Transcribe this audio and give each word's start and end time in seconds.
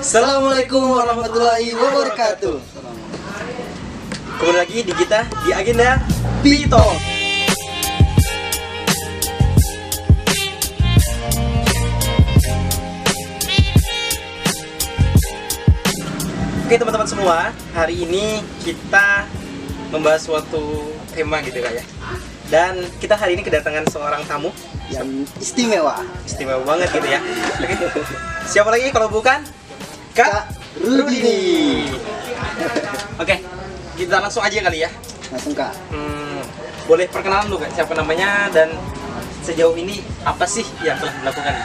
Assalamualaikum 0.00 0.96
warahmatullahi 0.96 1.76
wabarakatuh. 1.76 2.56
Kembali 4.40 4.56
lagi 4.56 4.80
di 4.80 4.96
kita 4.96 5.28
di 5.44 5.52
agenda 5.52 6.00
Pito. 6.40 6.80
Oke 16.64 16.74
teman-teman 16.80 17.04
semua, 17.04 17.52
hari 17.76 18.00
ini 18.00 18.40
kita 18.64 19.28
membahas 19.92 20.24
suatu 20.24 20.96
tema 21.12 21.44
gitu 21.44 21.60
kak 21.60 21.76
ya. 21.76 21.84
Dan 22.48 22.88
kita 23.04 23.20
hari 23.20 23.36
ini 23.36 23.44
kedatangan 23.44 23.84
seorang 23.92 24.24
tamu 24.24 24.48
Yang 24.88 25.28
istimewa. 25.44 26.00
istimewa 26.24 26.64
banget 26.64 26.88
gitu 26.88 27.04
ya. 27.04 27.20
Siapa 28.48 28.72
lagi 28.72 28.88
kalau 28.96 29.12
bukan 29.12 29.59
Kak 30.20 30.52
Rudini. 30.84 31.88
Oke, 33.16 33.40
kita 33.96 34.20
langsung 34.20 34.44
aja 34.44 34.52
kali 34.60 34.84
ya. 34.84 34.92
Langsung 35.32 35.56
kak. 35.56 35.72
Hmm, 35.88 36.44
boleh 36.84 37.08
perkenalan 37.08 37.48
dulu 37.48 37.64
kak, 37.64 37.72
siapa 37.72 37.96
namanya 37.96 38.52
dan 38.52 38.68
sejauh 39.40 39.72
ini 39.80 40.04
apa 40.20 40.44
sih 40.44 40.68
yang 40.84 41.00
telah 41.00 41.16
dilakukan? 41.24 41.56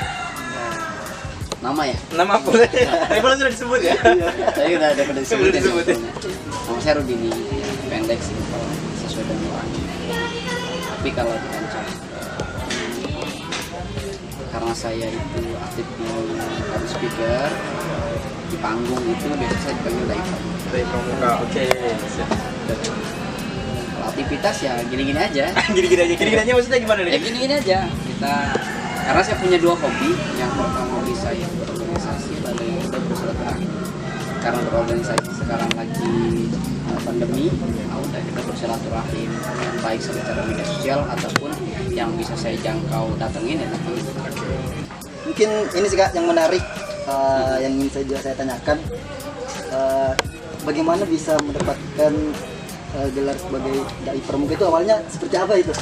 Nama 1.59 1.81
ya? 1.83 1.97
Nama 2.15 2.33
boleh, 2.39 2.69
tapi 3.11 3.19
boleh 3.19 3.35
sudah 3.43 3.51
disebut 3.51 3.79
ya. 3.83 3.95
Saya 4.55 4.71
udah 4.71 4.87
ada 4.87 5.01
pada 5.03 5.19
Sudah 5.27 5.51
disebut 5.51 5.85
ya. 5.91 5.97
Nama 6.63 6.79
saya 6.79 6.93
Rudini, 7.03 7.31
pendek 7.91 8.19
sih 8.23 8.39
kalau 8.39 8.71
sesuai 9.03 9.23
dengan 9.27 9.51
orangnya. 9.51 9.83
Tapi 10.95 11.09
kalau 11.11 11.33
di 11.35 11.47
kancah 11.51 11.83
karena 14.55 14.71
saya 14.71 15.11
itu 15.11 15.41
aktif 15.59 15.83
di 15.99 16.07
public 16.71 16.87
speaker 16.87 17.51
di 18.49 18.57
panggung 18.61 19.03
itu 19.07 19.25
biasanya 19.29 19.61
saya 19.61 19.73
dipanggil 19.79 20.05
diver. 20.09 20.39
Dari 20.69 20.85
pramuka, 20.89 21.29
oke. 21.45 21.65
Kalau 23.95 24.05
aktivitas 24.11 24.55
ya 24.61 24.73
gini-gini 24.85 25.19
aja. 25.19 25.45
Gini-gini 25.75 26.01
aja, 26.05 26.13
gini-gini 26.17 26.41
aja 26.41 26.51
maksudnya 26.55 26.79
gimana 26.81 26.99
ya 27.03 27.07
nih? 27.09 27.21
gini-gini 27.21 27.53
aja 27.57 27.79
kita 28.15 28.35
karena 29.05 29.21
saya 29.21 29.37
punya 29.37 29.57
dua 29.61 29.75
hobi 29.77 30.17
yang 30.39 30.49
pertama 30.57 30.97
hobi 30.97 31.13
saya 31.13 31.45
berorganisasi 31.61 32.33
lalu 32.41 32.63
yang 32.73 32.79
kedua 32.89 33.01
bersilaturahmi 33.05 33.67
karena 34.41 34.59
berorganisasi 34.65 35.29
sekarang 35.35 35.71
lagi 35.77 36.15
pandemi 37.05 37.53
nah 37.85 38.01
udah 38.01 38.21
kita 38.23 38.41
bersilaturahmi 38.49 39.23
baik 39.85 40.01
secara 40.01 40.41
media 40.49 40.65
sosial 40.65 40.99
ataupun 41.05 41.51
yang 41.93 42.09
bisa 42.17 42.33
saya 42.33 42.57
jangkau 42.65 43.13
datengin 43.21 43.61
ya 43.61 43.69
mungkin 45.27 45.49
ini 45.75 45.85
sih 45.85 45.97
kak 46.01 46.17
yang 46.17 46.25
menarik 46.25 46.65
uh, 47.07 47.55
yang 47.61 47.73
ingin 47.77 47.89
saya 47.89 48.03
juga 48.05 48.19
saya 48.21 48.35
tanyakan 48.37 48.77
uh, 49.73 50.11
bagaimana 50.65 51.03
bisa 51.05 51.37
mendapatkan 51.41 52.13
uh, 52.97 53.07
gelar 53.13 53.37
sebagai 53.37 53.77
dai 54.03 54.21
pramuka 54.25 54.53
itu 54.57 54.65
awalnya 54.65 54.95
seperti 55.09 55.35
apa 55.37 55.53
itu 55.57 55.73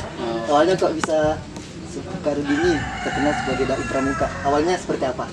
awalnya 0.51 0.73
kok 0.75 0.93
bisa 0.95 1.39
Karudini 2.25 2.73
terkenal 3.05 3.33
sebagai 3.45 3.65
dai 3.69 3.85
pramuka 3.85 4.27
awalnya 4.47 4.73
seperti 4.79 5.05
apa 5.05 5.25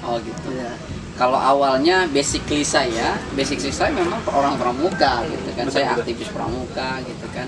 Oh 0.00 0.16
gitu. 0.20 0.48
ya 0.56 0.72
Kalau 1.20 1.36
awalnya 1.36 2.08
basically 2.08 2.64
saya, 2.64 3.12
basically 3.36 3.68
saya 3.68 3.92
memang 3.92 4.24
orang 4.32 4.56
pramuka 4.56 5.20
gitu 5.28 5.52
kan. 5.52 5.68
Saya 5.68 5.92
aktivis 5.92 6.32
pramuka 6.32 6.96
gitu 7.04 7.26
kan. 7.36 7.44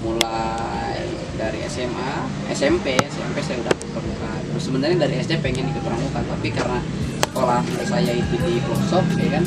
Mulai 0.00 1.04
dari 1.36 1.60
SMA, 1.68 2.12
SMP, 2.56 2.96
SMP 2.96 3.44
saya 3.44 3.60
udah 3.60 3.74
pramuka. 3.92 4.30
Terus 4.48 4.62
sebenarnya 4.64 5.04
dari 5.04 5.20
SD 5.20 5.36
pengen 5.44 5.68
ikut 5.68 5.84
pramuka, 5.84 6.24
tapi 6.24 6.48
karena 6.48 6.80
sekolah 7.30 7.60
saya 7.86 8.12
itu 8.12 8.34
di 8.36 8.58
pelosok 8.58 9.04
ya 9.14 9.28
kan, 9.38 9.44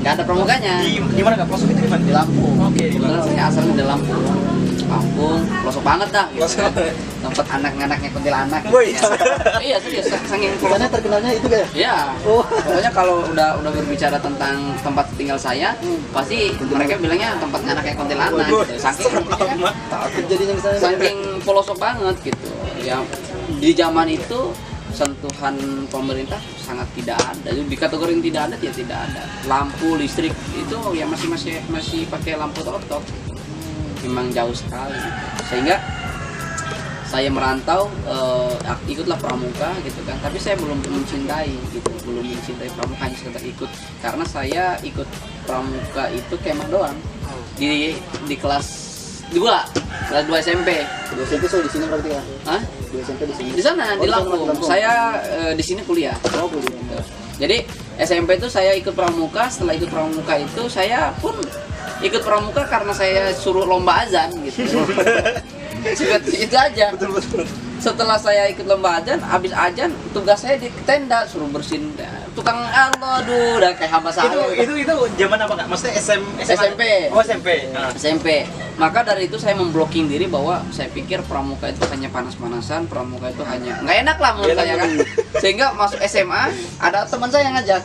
nggak 0.00 0.12
ada 0.16 0.22
pramukanya. 0.24 0.74
Di, 0.80 0.96
di 0.96 1.20
mana 1.20 1.34
kak? 1.36 1.46
Pelosok 1.46 1.68
itu 1.68 1.80
di 1.84 1.90
mana? 1.90 2.02
Di 2.02 2.14
Lampung. 2.14 2.54
Oke, 2.62 2.80
di 2.80 2.88
Kebetulan 2.90 3.12
Lampung. 3.14 3.28
saya 3.28 3.42
asalnya 3.46 3.74
di 3.74 3.84
Lampung. 3.84 4.22
Lampung, 4.88 5.40
pelosok 5.60 5.84
banget 5.84 6.08
dah. 6.08 6.26
Gitu 6.32 6.48
kan. 6.56 6.72
Tempat 7.18 7.46
anak-anaknya 7.52 8.08
kuntilanak. 8.08 8.60
gitu. 8.62 8.72
Woi. 8.74 8.88
iya 9.60 9.76
serius, 9.76 10.08
saking 10.08 10.48
di 10.50 10.64
sana 10.64 10.86
terkenalnya 10.88 11.30
itu 11.30 11.44
kayak 11.44 11.68
Ya, 11.76 12.16
Oh. 12.24 12.40
pokoknya 12.40 12.90
kalau 12.90 13.20
udah 13.28 13.60
udah 13.60 13.70
berbicara 13.70 14.16
tentang 14.16 14.54
tempat 14.80 15.04
tinggal 15.14 15.36
saya, 15.36 15.76
Hmm. 15.78 16.00
pasti 16.08 16.56
mereka 16.64 16.96
bilangnya 16.96 17.36
tempat 17.36 17.60
anaknya 17.62 17.94
kuntilanak. 17.94 18.32
Waduh, 18.40 18.64
Gitu. 18.64 18.80
Saking 18.80 19.12
ya 19.12 19.44
kan, 19.44 19.58
jadinya 20.24 20.54
misalnya 20.56 20.80
saking 20.80 21.16
pelosok 21.44 21.76
banget 21.76 22.16
gitu. 22.24 22.48
Ya 22.80 22.96
di 23.50 23.70
zaman 23.72 24.06
itu 24.08 24.40
sentuhan 24.94 25.54
pemerintah 25.92 26.40
sangat 26.60 26.88
tidak 26.96 27.18
ada. 27.20 27.48
Dikategorin 27.54 28.20
tidak 28.20 28.52
ada 28.52 28.56
ya 28.60 28.72
tidak 28.72 28.98
ada. 29.08 29.22
Lampu 29.46 29.96
listrik 29.96 30.32
itu 30.56 30.78
ya 30.96 31.04
masih 31.08 31.28
masih 31.30 31.60
masih 31.68 32.04
pakai 32.08 32.36
lampu 32.36 32.60
totok. 32.64 33.02
Memang 34.04 34.30
jauh 34.32 34.54
sekali. 34.54 34.98
Sehingga 35.48 35.76
saya 37.08 37.32
merantau 37.32 37.88
ak- 38.68 38.84
ikutlah 38.84 39.16
pramuka 39.16 39.72
gitu 39.80 39.96
kan 40.04 40.20
tapi 40.20 40.36
saya 40.36 40.60
belum 40.60 40.76
mencintai 40.76 41.56
gitu 41.72 41.88
belum 42.04 42.20
mencintai 42.20 42.68
pramuka 42.76 43.00
hanya 43.00 43.16
sekedar 43.16 43.40
ikut 43.48 43.70
karena 44.04 44.24
saya 44.28 44.76
ikut 44.84 45.08
pramuka 45.48 46.12
itu 46.12 46.36
kemah 46.44 46.68
doang 46.68 46.96
di 47.56 47.96
di 48.28 48.36
kelas 48.36 48.87
2 49.32 50.08
kelas 50.08 50.24
2 50.24 50.44
SMP 50.44 50.70
dua 51.14 51.24
SMP 51.24 51.44
so 51.48 51.58
di 51.60 51.70
sini 51.72 51.84
berarti 51.88 52.08
kan 52.12 52.24
Hah? 52.48 52.62
dua 52.92 53.00
SMP 53.04 53.20
di 53.28 53.34
sini? 53.36 53.48
Di 53.56 53.62
sana 53.64 53.84
Oh, 53.96 54.02
di 54.04 54.08
Lampung. 54.08 54.48
Saya 54.60 55.16
eh, 55.24 55.52
di 55.56 55.64
sini 55.64 55.80
kuliah. 55.84 56.16
Oh 56.36 56.48
kuliah. 56.48 57.02
jadi 57.38 57.64
SMP 57.98 58.38
itu 58.38 58.50
saya 58.50 58.74
ikut 58.74 58.92
pramuka 58.94 59.46
setelah 59.50 59.74
ikut 59.78 59.90
pramuka 59.90 60.34
itu 60.38 60.62
saya 60.70 61.14
pun 61.18 61.34
ikut 62.02 62.22
pramuka 62.22 62.66
karena 62.66 62.92
saya 62.94 63.34
suruh 63.34 63.66
lomba 63.66 64.06
azan 64.06 64.30
gitu. 64.46 64.62
Seperti 65.98 66.44
itu 66.46 66.56
aja. 66.58 66.94
Setelah 67.78 68.18
saya 68.18 68.50
ikut 68.50 68.66
lomba 68.66 68.98
azan 69.02 69.22
habis 69.22 69.54
azan 69.54 69.94
tugas 70.10 70.42
saya 70.42 70.58
di 70.58 70.68
tenda 70.86 71.26
suruh 71.26 71.46
bersihin 71.50 71.94
tukang 72.38 72.58
Allah 72.62 73.18
aduh 73.18 73.58
udah 73.58 73.74
kayak 73.74 73.90
hamba 73.90 74.10
itu 74.14 74.18
saya. 74.22 74.62
Itu 74.62 74.72
itu 74.78 74.94
zaman 75.18 75.38
apa 75.42 75.54
kak? 75.58 75.66
Maksudnya 75.66 75.94
SM, 75.98 76.22
SMA? 76.46 76.54
SMP. 76.54 76.82
Oh 77.10 77.20
SMP. 77.20 77.48
Nah. 77.74 77.90
SMP 77.98 78.46
maka 78.78 79.02
dari 79.02 79.26
itu 79.26 79.34
saya 79.42 79.58
memblocking 79.58 80.06
diri 80.06 80.30
bahwa 80.30 80.62
saya 80.70 80.86
pikir 80.94 81.18
pramuka 81.26 81.66
itu 81.66 81.82
hanya 81.90 82.06
panas-panasan 82.14 82.86
pramuka 82.86 83.26
itu 83.34 83.42
hanya 83.42 83.74
nggak 83.82 83.96
enak 84.06 84.16
lah 84.22 84.30
menurut 84.38 84.54
saya 84.54 84.74
kan? 84.78 84.90
sehingga 85.42 85.66
masuk 85.74 85.98
SMA 86.06 86.54
ada 86.78 87.02
teman 87.10 87.26
saya 87.26 87.50
yang 87.50 87.58
ngajak 87.58 87.82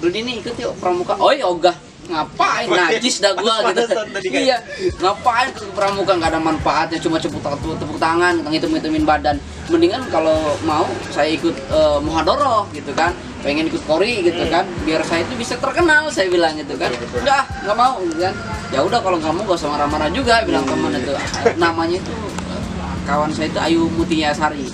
Rudi 0.00 0.20
ini 0.20 0.32
ikut 0.44 0.54
yuk 0.60 0.76
pramuka. 0.76 1.16
Oh 1.16 1.32
iya 1.32 1.48
ogah. 1.48 1.72
Ngapain? 2.06 2.68
Najis 2.68 3.18
dah 3.18 3.32
gua 3.34 3.64
gitu. 3.72 3.82
iya. 4.28 4.60
Ngapain 5.00 5.50
ke 5.56 5.64
pramuka? 5.72 6.12
Nggak 6.20 6.36
ada 6.36 6.40
manfaatnya 6.40 6.98
cuma 7.00 7.16
tepuk 7.16 7.40
tepuk, 7.40 7.80
tepuk 7.80 7.96
tangan 7.96 8.44
ngitung 8.46 8.76
ngitungin 8.76 9.08
badan. 9.08 9.40
Mendingan 9.72 10.04
kalau 10.12 10.36
mau 10.68 10.84
saya 11.08 11.32
ikut 11.32 11.56
eh, 11.56 11.98
muhadoroh 12.04 12.68
gitu 12.76 12.92
kan 12.92 13.16
pengen 13.46 13.70
ikut 13.70 13.78
kori 13.80 14.26
gitu 14.26 14.42
Hmm. 14.42 14.50
kan 14.52 14.64
biar 14.82 15.00
saya 15.00 15.22
itu 15.22 15.38
bisa 15.38 15.54
terkenal 15.56 16.10
saya 16.10 16.26
bilang 16.26 16.58
gitu 16.58 16.74
kan 16.74 16.90
Betul, 16.90 17.06
betul. 17.06 17.22
udah 17.22 17.40
nggak 17.62 17.76
mau 17.76 17.94
gitu 18.02 18.18
kan 18.18 18.34
ya 18.66 18.80
udah 18.82 18.98
kalau 18.98 19.16
kamu 19.16 19.38
gak 19.40 19.54
usah 19.54 19.70
marah-marah 19.70 20.10
juga 20.10 20.42
bilang 20.42 20.66
teman 20.66 20.90
itu 20.92 21.14
namanya 21.56 21.96
itu 21.96 22.14
kawan 23.04 23.30
saya 23.30 23.46
itu 23.46 23.58
Ayu 23.62 23.82
Mutiasari 23.88 24.66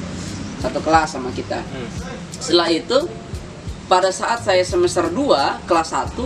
satu 0.58 0.80
kelas 0.80 1.12
sama 1.12 1.28
kita 1.30 1.60
Hmm. 1.60 1.88
setelah 2.32 2.66
itu 2.66 2.98
pada 3.84 4.08
saat 4.08 4.40
saya 4.40 4.64
semester 4.64 5.04
2 5.06 5.60
kelas 5.62 5.88
1 5.92 6.16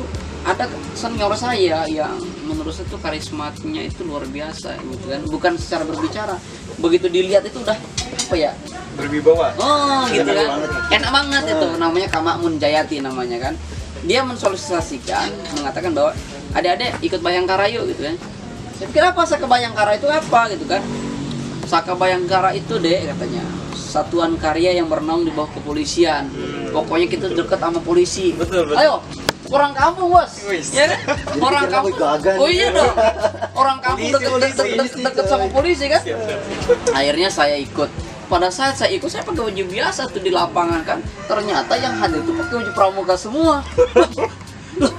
ada 0.46 0.64
senior 0.94 1.34
saya 1.34 1.82
yang 1.84 2.14
menurut 2.46 2.70
saya 2.70 2.86
itu 2.86 2.94
karismatnya 2.96 3.82
itu 3.82 4.06
luar 4.06 4.22
biasa 4.24 4.78
gitu 4.78 5.04
kan 5.04 5.20
bukan 5.26 5.52
secara 5.58 5.82
berbicara 5.82 6.38
begitu 6.78 7.10
dilihat 7.10 7.42
itu 7.42 7.58
udah 7.58 7.74
apa 7.74 8.34
ya 8.38 8.54
Berwibawa. 8.96 9.52
oh 9.60 10.08
gitu 10.08 10.26
kan 10.32 10.46
banget. 10.56 10.70
enak 10.96 11.10
banget 11.12 11.44
itu. 11.52 11.68
Namanya 11.76 12.08
Kamakmun 12.08 12.54
Jayati 12.56 12.96
namanya 13.04 13.38
kan. 13.38 13.54
Dia 14.06 14.24
mensolisasikan 14.24 15.28
mengatakan 15.56 15.92
bahwa 15.92 16.12
adik-adik 16.56 16.96
ikut 17.04 17.20
Bayangkara 17.20 17.68
yuk 17.68 17.92
gitu 17.92 18.08
kan. 18.08 18.16
Saya 18.76 18.86
pikir 18.92 19.04
apa 19.04 19.22
Saka 19.28 19.44
Bayangkara 19.44 19.96
itu 19.96 20.08
apa 20.08 20.40
gitu 20.52 20.64
kan. 20.64 20.80
Saka 21.68 21.92
Bayangkara 21.92 22.56
itu 22.56 22.80
deh 22.80 23.04
katanya. 23.12 23.44
Satuan 23.76 24.36
karya 24.36 24.76
yang 24.76 24.88
bernaung 24.88 25.24
di 25.24 25.32
bawah 25.32 25.48
kepolisian. 25.52 26.28
Pokoknya 26.72 27.06
kita 27.08 27.32
dekat 27.32 27.60
sama 27.60 27.80
polisi. 27.80 28.36
Betul, 28.36 28.68
betul. 28.68 28.80
ayo 28.80 29.00
orang 29.52 29.72
kampung 29.72 30.10
bos. 30.10 30.32
Ya 30.74 30.90
kan? 30.90 31.00
orang 31.38 31.64
kampung. 31.70 31.94
oh 32.42 32.48
iya 32.50 32.68
dong. 32.74 32.96
Orang 33.56 33.78
kampung 33.80 34.10
deket 34.12 34.32
deket, 34.42 34.66
deket, 34.76 35.00
deket 35.00 35.26
sama 35.28 35.46
polisi 35.48 35.86
kan? 35.88 36.02
Akhirnya 36.92 37.28
saya 37.32 37.56
ikut 37.56 37.88
pada 38.26 38.50
saat 38.50 38.74
saya 38.74 38.90
ikut 38.94 39.06
saya 39.06 39.22
pakai 39.22 39.42
baju 39.50 39.64
biasa 39.70 40.10
tuh 40.10 40.22
di 40.22 40.30
lapangan 40.34 40.82
kan? 40.82 40.98
Ternyata 41.30 41.72
yang 41.78 41.94
hadir 41.98 42.20
tuh 42.26 42.34
pakai 42.34 42.54
baju 42.62 42.72
pramuka 42.74 43.14
semua. 43.14 43.62
Loh, 44.82 44.92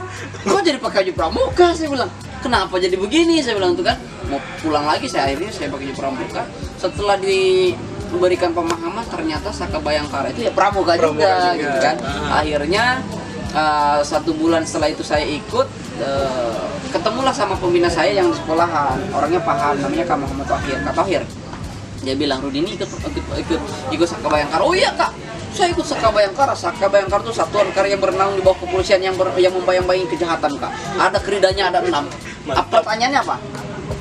kok 0.47 0.62
jadi 0.63 0.79
pakai 0.79 1.07
baju 1.07 1.13
pramuka? 1.13 1.75
Saya 1.75 1.91
bilang 1.91 2.12
kenapa 2.39 2.79
jadi 2.79 2.95
begini? 2.95 3.44
Saya 3.44 3.59
bilang 3.59 3.75
tuh 3.75 3.85
kan. 3.85 4.00
Mau 4.27 4.39
pulang 4.59 4.83
lagi 4.83 5.07
saya 5.07 5.31
akhirnya 5.31 5.51
saya 5.51 5.68
pakai 5.71 5.91
baju 5.91 5.95
pramuka. 6.00 6.41
Setelah 6.79 7.15
diberikan 7.19 8.50
pemahaman 8.56 9.06
ternyata 9.12 9.51
Saka 9.51 9.79
Bayangkara 9.79 10.31
itu 10.31 10.47
ya 10.47 10.51
pramuka, 10.56 10.95
Pramuka 10.95 11.19
juga, 11.19 11.31
juga. 11.51 11.59
gitu 11.59 11.77
kan. 11.83 11.95
Ah. 12.03 12.39
akhirnya 12.44 12.85
eh, 13.51 14.00
satu 14.03 14.31
bulan 14.35 14.63
setelah 14.63 14.91
itu 14.91 15.03
saya 15.03 15.27
ikut 15.27 15.68
eh, 16.00 16.63
ketemulah 16.95 17.35
sama 17.35 17.59
pembina 17.59 17.91
saya 17.91 18.15
yang 18.15 18.31
di 18.31 18.35
sekolahan. 18.39 19.00
Orangnya 19.12 19.44
paham 19.44 19.75
namanya 19.83 20.06
Kak 20.07 20.18
Muhammad 20.19 20.47
Wahir 20.47 20.77
Kak 20.88 20.95
Tohir 20.95 21.24
dia 22.07 22.15
bilang 22.15 22.39
Rudi 22.39 22.63
ini 22.63 22.80
ikut 22.80 22.88
ikut 22.88 23.24
ikut 23.44 23.62
ikut 23.92 24.07
Saka 24.07 24.31
Bayangkara. 24.31 24.63
Oh 24.63 24.71
iya 24.71 24.95
kak. 24.95 25.12
Saya 25.51 25.75
ikut 25.75 25.83
Saka 25.83 26.07
Bayangkara. 26.07 26.56
Saka 26.56 26.88
Bayangkara 26.88 27.19
itu 27.27 27.36
satuan 27.36 27.68
karya 27.75 28.00
berenang 28.00 28.39
di 28.39 28.42
bawah 28.42 28.56
kepolisian 28.63 29.04
yang 29.04 29.19
ber, 29.19 29.36
yang 29.36 29.51
membayang-bayangi 29.51 30.07
kejahatan 30.15 30.56
kak. 30.56 30.71
Ada 30.95 31.19
keridanya 31.19 31.68
ada 31.68 31.83
enam. 31.83 32.07
Apa 32.48 32.80
pertanyaannya 32.80 33.19
apa 33.27 33.36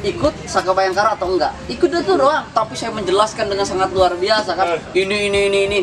ikut 0.07 0.35
Saka 0.47 0.71
Bayangkara 0.71 1.19
atau 1.19 1.35
enggak? 1.35 1.51
Ikut 1.67 1.91
itu 1.91 2.15
doang 2.15 2.47
tapi 2.55 2.79
saya 2.79 2.95
menjelaskan 2.95 3.51
dengan 3.51 3.67
sangat 3.67 3.91
luar 3.91 4.15
biasa 4.15 4.55
kan 4.55 4.79
ini 4.95 5.27
ini 5.27 5.51
ini 5.51 5.59
ini 5.67 5.79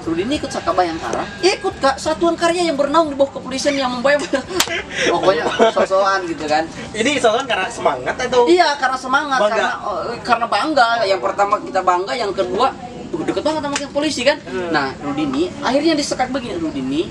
Rudi 0.00 0.24
ini 0.24 0.40
ikut 0.40 0.48
Saka 0.48 0.72
Bayangkara 0.72 1.24
ikut 1.44 1.74
kak 1.76 1.96
satuan 2.00 2.32
karya 2.32 2.72
yang 2.72 2.76
berenang 2.80 3.12
di 3.12 3.16
bawah 3.16 3.36
kepolisian 3.36 3.76
yang 3.76 3.92
membayang 3.92 4.24
pokoknya 5.12 5.44
sosokan 5.76 6.24
gitu 6.24 6.44
kan 6.48 6.64
Ini 6.96 7.20
soalnya 7.20 7.46
karena 7.46 7.68
semangat 7.68 8.14
atau 8.16 8.48
Iya, 8.50 8.74
karena 8.80 8.98
semangat, 8.98 9.38
Bangga. 9.38 9.54
karena 9.54 9.72
oh, 9.86 10.00
karena 10.26 10.46
bangga. 10.50 10.88
Yang 11.06 11.20
pertama 11.22 11.54
kita 11.62 11.80
bangga, 11.80 12.12
yang 12.18 12.32
kedua 12.34 12.74
deket 13.10 13.42
banget 13.44 13.62
sama 13.62 13.76
polisi 13.92 14.22
kan. 14.26 14.38
Hmm. 14.48 14.70
Nah, 14.72 14.90
Rudini 15.04 15.52
akhirnya 15.62 15.94
disekat 15.94 16.28
begini, 16.32 16.56
Rudini, 16.58 17.02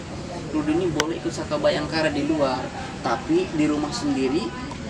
Rudini 0.51 0.85
boleh 0.91 1.21
ikut 1.21 1.31
Saka 1.31 1.55
Bayangkara 1.61 2.09
di 2.11 2.25
luar, 2.25 2.59
tapi 3.05 3.45
di 3.53 3.65
rumah 3.69 3.93
sendiri 3.93 4.49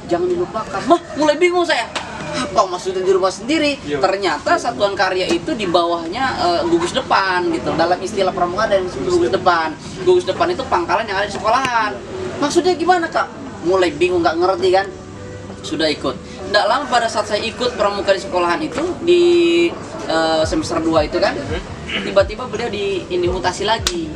jangan 0.09 0.27
dilupakan. 0.27 0.81
Mah, 0.89 0.99
mulai 1.15 1.37
bingung 1.37 1.63
saya. 1.63 1.85
Apa 2.29 2.65
maksudnya 2.65 3.01
di 3.01 3.13
rumah 3.13 3.33
sendiri? 3.33 3.77
Iya. 3.85 4.01
Ternyata 4.01 4.57
satuan 4.57 4.93
karya 4.93 5.29
itu 5.29 5.53
di 5.53 5.65
bawahnya 5.65 6.25
eh, 6.41 6.61
gugus 6.65 6.93
depan 6.93 7.45
gitu. 7.53 7.73
Dalam 7.77 7.97
istilah 8.01 8.33
pramuka 8.33 8.65
ada 8.65 8.81
yang 8.81 8.89
disebut 8.89 9.09
gugus 9.17 9.31
depan. 9.33 9.73
Gugus 10.05 10.25
depan 10.25 10.49
itu 10.53 10.65
pangkalan 10.65 11.05
yang 11.05 11.17
ada 11.21 11.29
di 11.29 11.35
sekolahan. 11.37 11.93
Maksudnya 12.41 12.73
gimana 12.73 13.05
kak? 13.09 13.29
Mulai 13.65 13.93
bingung 13.93 14.25
nggak 14.25 14.37
ngerti 14.41 14.69
kan? 14.73 14.87
sudah 15.63 15.87
ikut. 15.91 16.15
Tidak 16.49 16.65
lama 16.65 16.87
pada 16.87 17.11
saat 17.11 17.29
saya 17.29 17.41
ikut 17.43 17.75
pramuka 17.75 18.15
di 18.15 18.21
sekolahan 18.23 18.59
itu 18.63 18.83
di 19.03 19.23
eh, 20.07 20.43
semester 20.47 20.79
2 20.81 21.09
itu 21.11 21.17
kan, 21.19 21.35
tiba-tiba 21.89 22.45
beliau 22.45 22.69
di 22.69 23.03
ini 23.09 23.25
mutasi 23.25 23.65
lagi. 23.65 24.09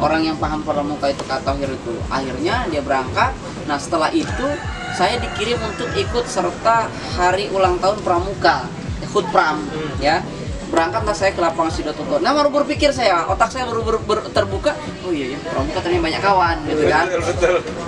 Orang 0.00 0.24
yang 0.24 0.36
paham 0.40 0.64
pramuka 0.64 1.12
itu 1.12 1.22
kata 1.28 1.44
Tohir 1.44 1.68
itu. 1.68 1.94
Akhirnya 2.08 2.64
dia 2.72 2.80
berangkat. 2.80 3.32
Nah 3.68 3.76
setelah 3.76 4.08
itu 4.10 4.46
saya 4.96 5.20
dikirim 5.20 5.60
untuk 5.60 5.88
ikut 5.94 6.24
serta 6.26 6.88
hari 7.14 7.52
ulang 7.52 7.76
tahun 7.78 8.00
pramuka, 8.02 8.66
Hut 9.12 9.26
Pram, 9.30 9.62
ya. 10.00 10.24
Berangkatlah 10.68 11.16
saya 11.16 11.32
ke 11.32 11.40
lapangan 11.40 11.72
Sidototo. 11.72 12.20
Nah 12.20 12.36
baru 12.36 12.52
berpikir 12.52 12.92
saya, 12.92 13.24
otak 13.24 13.48
saya 13.48 13.64
baru 13.64 13.80
ber- 13.88 14.04
ber- 14.04 14.28
terbuka. 14.36 14.76
Oh 15.00 15.08
iya 15.08 15.32
ya, 15.32 15.38
pramuka 15.40 15.80
ternyata 15.80 16.04
banyak 16.04 16.20
kawan, 16.20 16.56
gitu 16.68 16.84
kan 16.92 17.06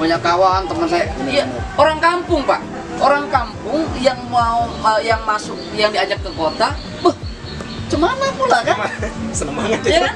banyak 0.01 0.21
kawan 0.25 0.61
teman 0.65 0.89
saya 0.89 1.05
iya 1.29 1.45
orang 1.77 2.01
kampung 2.01 2.41
pak 2.49 2.65
orang 2.97 3.29
kampung 3.29 3.85
yang 4.01 4.17
mau 4.33 4.65
yang 5.05 5.21
masuk 5.29 5.61
yang 5.77 5.93
diajak 5.93 6.17
ke 6.25 6.33
kota 6.33 6.73
Beuh, 7.05 7.13
cemana 7.91 8.27
pula 8.39 8.59
kan 8.63 8.77
seneng 9.37 9.55
banget 9.59 9.81
ya 9.91 10.01
kan 10.07 10.15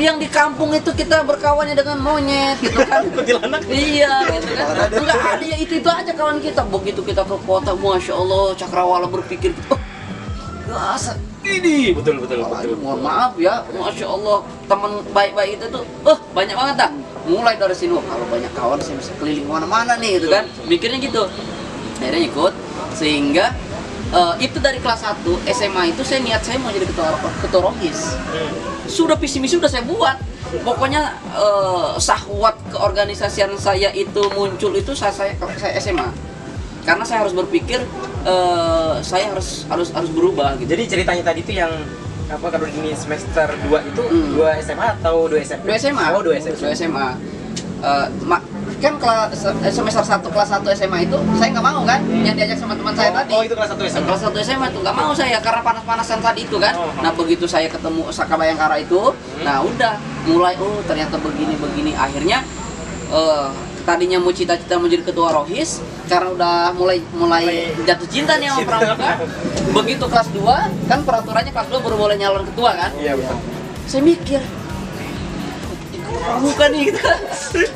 yang 0.00 0.16
di 0.16 0.24
kampung 0.24 0.72
itu 0.72 0.88
kita 0.96 1.20
berkawannya 1.20 1.76
dengan 1.76 2.00
monyet 2.00 2.56
gitu 2.64 2.80
kan 2.80 3.04
Kuntilanak. 3.12 3.60
iya 3.68 4.24
gitu 4.40 4.54
kan 4.56 4.88
enggak 4.88 5.20
ada 5.20 5.44
ya 5.44 5.56
itu 5.60 5.82
itu 5.82 5.88
aja 5.90 6.12
kawan 6.16 6.40
kita 6.40 6.64
begitu 6.64 7.04
kita 7.04 7.26
ke 7.26 7.36
kota 7.44 7.76
masya 7.76 8.16
allah 8.16 8.56
cakrawala 8.56 9.04
berpikir 9.10 9.52
oh 9.68 9.76
gasa 10.64 11.18
ini 11.42 11.90
Betul 11.92 12.22
betul 12.22 12.38
Wah, 12.46 12.62
betul. 12.62 12.78
mohon 12.78 13.02
maaf 13.02 13.34
ya, 13.34 13.66
masya 13.74 14.06
Allah 14.06 14.46
teman 14.70 15.02
baik-baik 15.10 15.58
itu 15.58 15.66
tuh, 15.74 15.82
eh 16.06 16.18
banyak 16.30 16.54
banget 16.54 16.74
dah. 16.86 16.90
Mulai 17.26 17.58
dari 17.58 17.74
sini, 17.74 17.98
wah, 17.98 18.04
kalau 18.06 18.22
banyak 18.30 18.52
kawan 18.54 18.78
saya 18.78 18.94
bisa 18.94 19.10
keliling 19.18 19.42
ke 19.46 19.50
mana-mana 19.50 19.98
nih, 19.98 20.22
gitu 20.22 20.30
kan? 20.30 20.46
Mikirnya 20.70 21.02
gitu. 21.02 21.26
Akhirnya 21.98 22.22
ikut, 22.30 22.54
sehingga 22.94 23.50
eh, 24.12 24.34
itu 24.40 24.58
dari 24.58 24.78
kelas 24.78 25.00
1 25.02 25.24
SMA 25.48 25.82
itu 25.90 26.02
saya 26.04 26.20
niat 26.20 26.40
saya 26.40 26.60
mau 26.60 26.68
jadi 26.68 26.84
ketua 26.84 27.16
ketua 27.40 27.60
rohis. 27.66 28.14
Sudah 28.84 29.16
visi 29.16 29.40
misi 29.40 29.56
udah 29.56 29.68
saya 29.68 29.82
buat. 29.82 30.16
Pokoknya 30.62 31.16
eh, 31.32 31.90
sahwat 31.96 32.60
keorganisasian 32.68 33.56
saya 33.56 33.88
itu 33.90 34.20
muncul 34.32 34.72
itu 34.72 34.92
saya 34.92 35.12
saya, 35.12 35.32
saya 35.56 35.72
SMA. 35.78 36.08
Karena 36.82 37.06
saya 37.06 37.22
harus 37.22 37.32
berpikir 37.32 37.80
eh, 38.26 38.94
saya 39.00 39.32
harus 39.32 39.64
harus 39.66 39.88
harus 39.90 40.10
berubah 40.10 40.60
gitu. 40.60 40.76
Jadi 40.76 40.82
ceritanya 40.88 41.22
tadi 41.24 41.40
itu 41.40 41.56
yang 41.56 41.72
apa 42.28 42.48
kalau 42.48 42.64
ini 42.64 42.96
semester 42.96 43.44
2 43.68 43.90
itu 43.92 44.02
Hmm. 44.08 44.28
dua 44.32 44.56
SMA 44.56 44.96
atau 45.00 45.28
dua 45.28 45.44
SMP? 45.44 45.68
Dua 45.68 45.76
SMA. 45.76 46.04
Oh, 46.12 46.22
dua 46.24 46.34
SMA. 46.40 46.56
Dua 46.56 46.72
SMA. 46.72 47.08
Ma- 48.24 48.44
kan 48.82 48.98
kelas 48.98 49.30
eh, 49.62 49.70
semester 49.70 50.02
1 50.02 50.26
kelas 50.26 50.48
1 50.52 50.66
SMA 50.74 51.06
itu 51.06 51.14
saya 51.32 51.48
nggak 51.50 51.62
mau 51.64 51.80
kan 51.82 52.02
yang 52.02 52.34
diajak 52.34 52.58
sama 52.58 52.74
teman 52.74 52.90
saya 52.92 53.08
Oh, 53.08 53.16
tadi. 53.16 53.32
oh, 53.32 53.42
itu 53.42 53.54
kelas 53.54 53.70
1 53.70 53.86
SMA. 53.86 54.04
Kelas 54.04 54.22
1 54.26 54.42
SMA 54.42 54.66
itu 54.68 54.78
nggak 54.80 54.96
mau 54.96 55.12
saya 55.12 55.38
karena 55.38 55.62
panas-panasan 55.62 56.18
tadi 56.18 56.40
itu 56.42 56.58
kan. 56.58 56.74
Oh. 56.74 56.90
Nah, 56.98 57.12
begitu 57.12 57.46
saya 57.46 57.66
ketemu 57.66 58.10
Saka 58.10 58.34
Bayangkara 58.34 58.76
itu, 58.76 59.14
nah 59.40 59.62
udah 59.62 59.94
mulai 60.24 60.54
oh 60.56 60.82
ternyata 60.82 61.14
begini 61.16 61.54
begini 61.56 61.94
akhirnya 61.94 62.42
eh 63.08 63.48
tadinya 63.82 64.18
mau 64.18 64.30
cita-cita 64.30 64.78
mau 64.78 64.86
jadi 64.86 65.02
ketua 65.02 65.30
rohis 65.32 65.78
karena 66.06 66.30
udah 66.30 66.54
mulai 66.72 67.02
mulai 67.12 67.44
jatuh 67.82 68.06
cinta 68.06 68.38
nih 68.38 68.46
sama 68.48 68.62
pramuka 68.64 69.10
begitu 69.72 70.04
kelas 70.06 70.28
2 70.30 70.38
kan 70.86 70.98
peraturannya 71.02 71.50
kelas 71.50 71.66
2 71.68 71.82
baru 71.82 71.96
boleh 71.98 72.14
nyalon 72.14 72.46
ketua 72.46 72.70
kan 72.72 72.90
Iya 72.94 73.18
betul. 73.18 73.36
saya 73.84 74.02
mikir 74.02 74.38
pramuka 76.14 76.64
nih 76.68 76.80
gitu 76.86 76.98
kan 76.98 77.18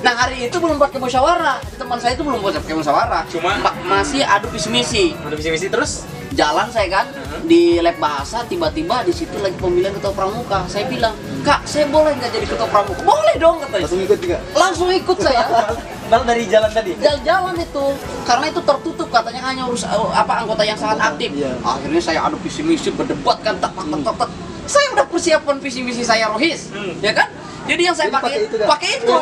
nah 0.01 0.13
hari 0.17 0.37
itu 0.47 0.57
belum 0.57 0.77
pakai 0.77 0.99
musyawarah. 0.99 1.59
Teman 1.75 1.99
saya 1.99 2.13
itu 2.13 2.23
belum 2.23 2.41
pakai 2.41 2.73
musyawarah. 2.73 3.23
Cuma- 3.27 3.59
Ma- 3.59 3.77
masih 3.83 4.23
adu 4.23 4.49
visi 4.49 4.69
misi 4.69 5.05
Ada 5.15 5.35
visi-visi 5.35 5.69
terus? 5.69 5.93
jalan 6.29 6.69
saya 6.69 6.89
kan 6.93 7.07
Mhm. 7.09 7.49
di 7.49 7.61
lab 7.79 7.97
bahasa 7.97 8.45
tiba-tiba 8.45 9.01
di 9.01 9.11
situ 9.11 9.33
lagi 9.39 9.57
pemilihan 9.57 9.91
ketua 9.91 10.13
pramuka. 10.13 10.67
Saya 10.67 10.85
bilang 10.85 11.15
kak 11.41 11.65
saya 11.65 11.87
boleh 11.87 12.13
nggak 12.13 12.29
jadi 12.31 12.47
ketua 12.47 12.67
pramuka? 12.67 13.01
Boleh 13.03 13.35
dong 13.37 13.57
katanya. 13.59 13.83
Langsung 13.83 14.01
ikut 14.03 14.19
juga? 14.19 14.37
Langsung 14.53 14.89
ikut 14.91 15.19
saya. 15.19 15.43
Bal 16.07 16.23
dari 16.23 16.45
jalan 16.47 16.71
tadi. 16.71 16.93
jalan-jalan 16.95 17.55
itu. 17.57 17.85
Karena 18.23 18.45
itu 18.47 18.61
tertutup 18.61 19.09
katanya 19.09 19.43
hanya 19.45 19.63
urus 19.65 19.83
uh, 19.83 20.13
apa 20.13 20.33
anggota 20.39 20.63
yang 20.63 20.77
sangat 20.77 21.03
aktif. 21.05 21.31
Iya. 21.33 21.57
akhirnya 21.59 21.99
saya 22.01 22.21
adu 22.23 22.37
visi 22.39 22.61
misi 22.61 22.91
berdebat 22.91 23.41
kan 23.41 23.57
tak 23.57 23.73
tak 23.73 23.87
tak 23.87 24.01
tak, 24.05 24.15
tak. 24.21 24.31
saya 24.67 24.87
udah 24.93 25.07
persiapan 25.07 25.57
visi 25.59 25.81
misi 25.81 26.03
saya 26.03 26.27
rohis. 26.29 26.69
Hmm. 26.71 26.95
ya 27.01 27.11
kan 27.11 27.27
jadi 27.67 27.83
yang 27.93 27.97
saya 27.97 28.09
pakai 28.09 28.47
pakai 28.47 28.49
itu 28.49 28.57
pakai 28.65 28.89
itu 28.99 29.13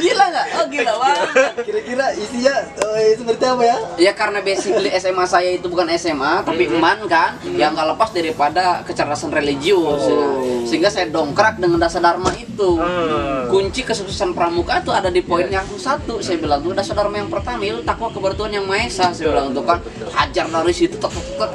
gila 0.00 0.24
nggak? 0.32 0.46
Oh 0.56 0.66
gila 0.66 0.92
banget 0.96 1.26
kira-kira 1.68 2.06
isinya 2.16 2.54
eh, 2.96 3.14
seperti 3.14 3.44
apa 3.44 3.62
ya? 3.62 3.76
Ya 4.00 4.12
karena 4.16 4.38
basically 4.40 4.90
SMA 4.96 5.24
saya 5.28 5.50
itu 5.54 5.66
bukan 5.68 5.86
SMA 6.00 6.42
tapi 6.42 6.66
eman 6.72 7.04
kan 7.06 7.36
yang 7.54 7.76
nggak 7.76 7.88
lepas 7.96 8.10
daripada 8.10 8.80
kecerdasan 8.88 9.30
religius 9.30 10.08
ya. 10.08 10.28
sehingga 10.66 10.88
saya 10.88 11.12
dongkrak 11.12 11.60
dengan 11.60 11.78
dasar 11.80 12.00
dharma 12.00 12.32
itu. 12.36 12.72
Hmm. 12.80 13.48
kunci 13.48 13.82
kesuksesan 13.82 14.36
pramuka 14.36 14.84
itu 14.84 14.92
ada 14.92 15.08
di 15.08 15.24
poin 15.24 15.48
yang 15.48 15.64
satu. 15.80 16.20
Saya 16.20 16.36
bilang 16.36 16.60
tuh 16.60 16.76
dasar 16.76 16.92
dharma 16.92 17.16
yang 17.16 17.32
pertama 17.32 17.64
itu 17.64 17.80
takwa 17.82 18.12
kebertuhan 18.12 18.52
yang 18.52 18.68
maha 18.68 18.84
esa. 18.84 19.10
Saya 19.16 19.32
bilang 19.32 19.56
tuh 19.56 19.64
kan. 19.64 19.80
hajar 20.12 20.46
dari 20.46 20.72
situ 20.76 20.96
tek, 21.00 21.08
tek, 21.08 21.28
tek. 21.40 21.52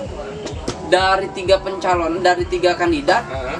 dari 0.89 1.27
tiga 1.33 1.61
pencalon 1.61 2.25
dari 2.25 2.45
tiga 2.49 2.73
kandidat 2.73 3.21
Heeh. 3.29 3.59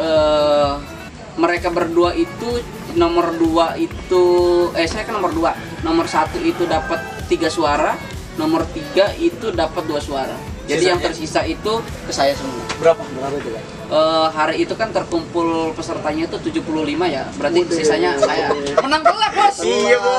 eh 0.00 0.93
mereka 1.36 1.68
berdua 1.68 2.12
itu 2.12 2.62
nomor 2.94 3.34
dua 3.34 3.74
itu 3.74 4.24
eh 4.72 4.86
saya 4.86 5.02
kan 5.02 5.18
nomor 5.18 5.34
dua 5.34 5.50
nomor 5.82 6.06
satu 6.06 6.38
itu 6.38 6.62
dapat 6.64 6.98
tiga 7.26 7.50
suara 7.50 7.98
nomor 8.34 8.62
tiga 8.70 9.10
itu 9.14 9.50
dapat 9.50 9.82
dua 9.84 9.98
suara 9.98 10.34
jadi 10.64 10.94
yang 10.94 10.98
Sisanya? 10.98 11.06
tersisa 11.12 11.40
itu 11.44 11.72
ke 12.06 12.12
saya 12.12 12.32
semua 12.32 12.64
Berapa? 12.78 13.02
berapa 13.12 13.36
itu 13.36 13.50
kan 13.50 13.64
Eh, 13.84 14.28
hari 14.32 14.64
itu 14.64 14.72
kan 14.74 14.88
terkumpul 14.90 15.70
pesertanya 15.76 16.24
itu 16.24 16.40
75 16.40 16.64
ya 17.04 17.28
berarti 17.36 17.60
Waduh. 17.62 17.76
sisanya 17.76 18.10
saya 18.16 18.48
menang 18.80 19.04
telak 19.04 19.30
bos 19.30 19.60
Iya, 19.60 19.96
Bu. 20.00 20.14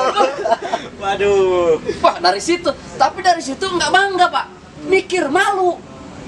Waduh. 0.96 1.70
Wah 1.98 2.16
dari 2.22 2.38
situ 2.38 2.70
tapi 2.94 3.20
dari 3.20 3.42
situ 3.42 3.66
nggak 3.66 3.90
bangga 3.90 4.26
pak 4.30 4.46
mikir 4.86 5.26
malu 5.28 5.76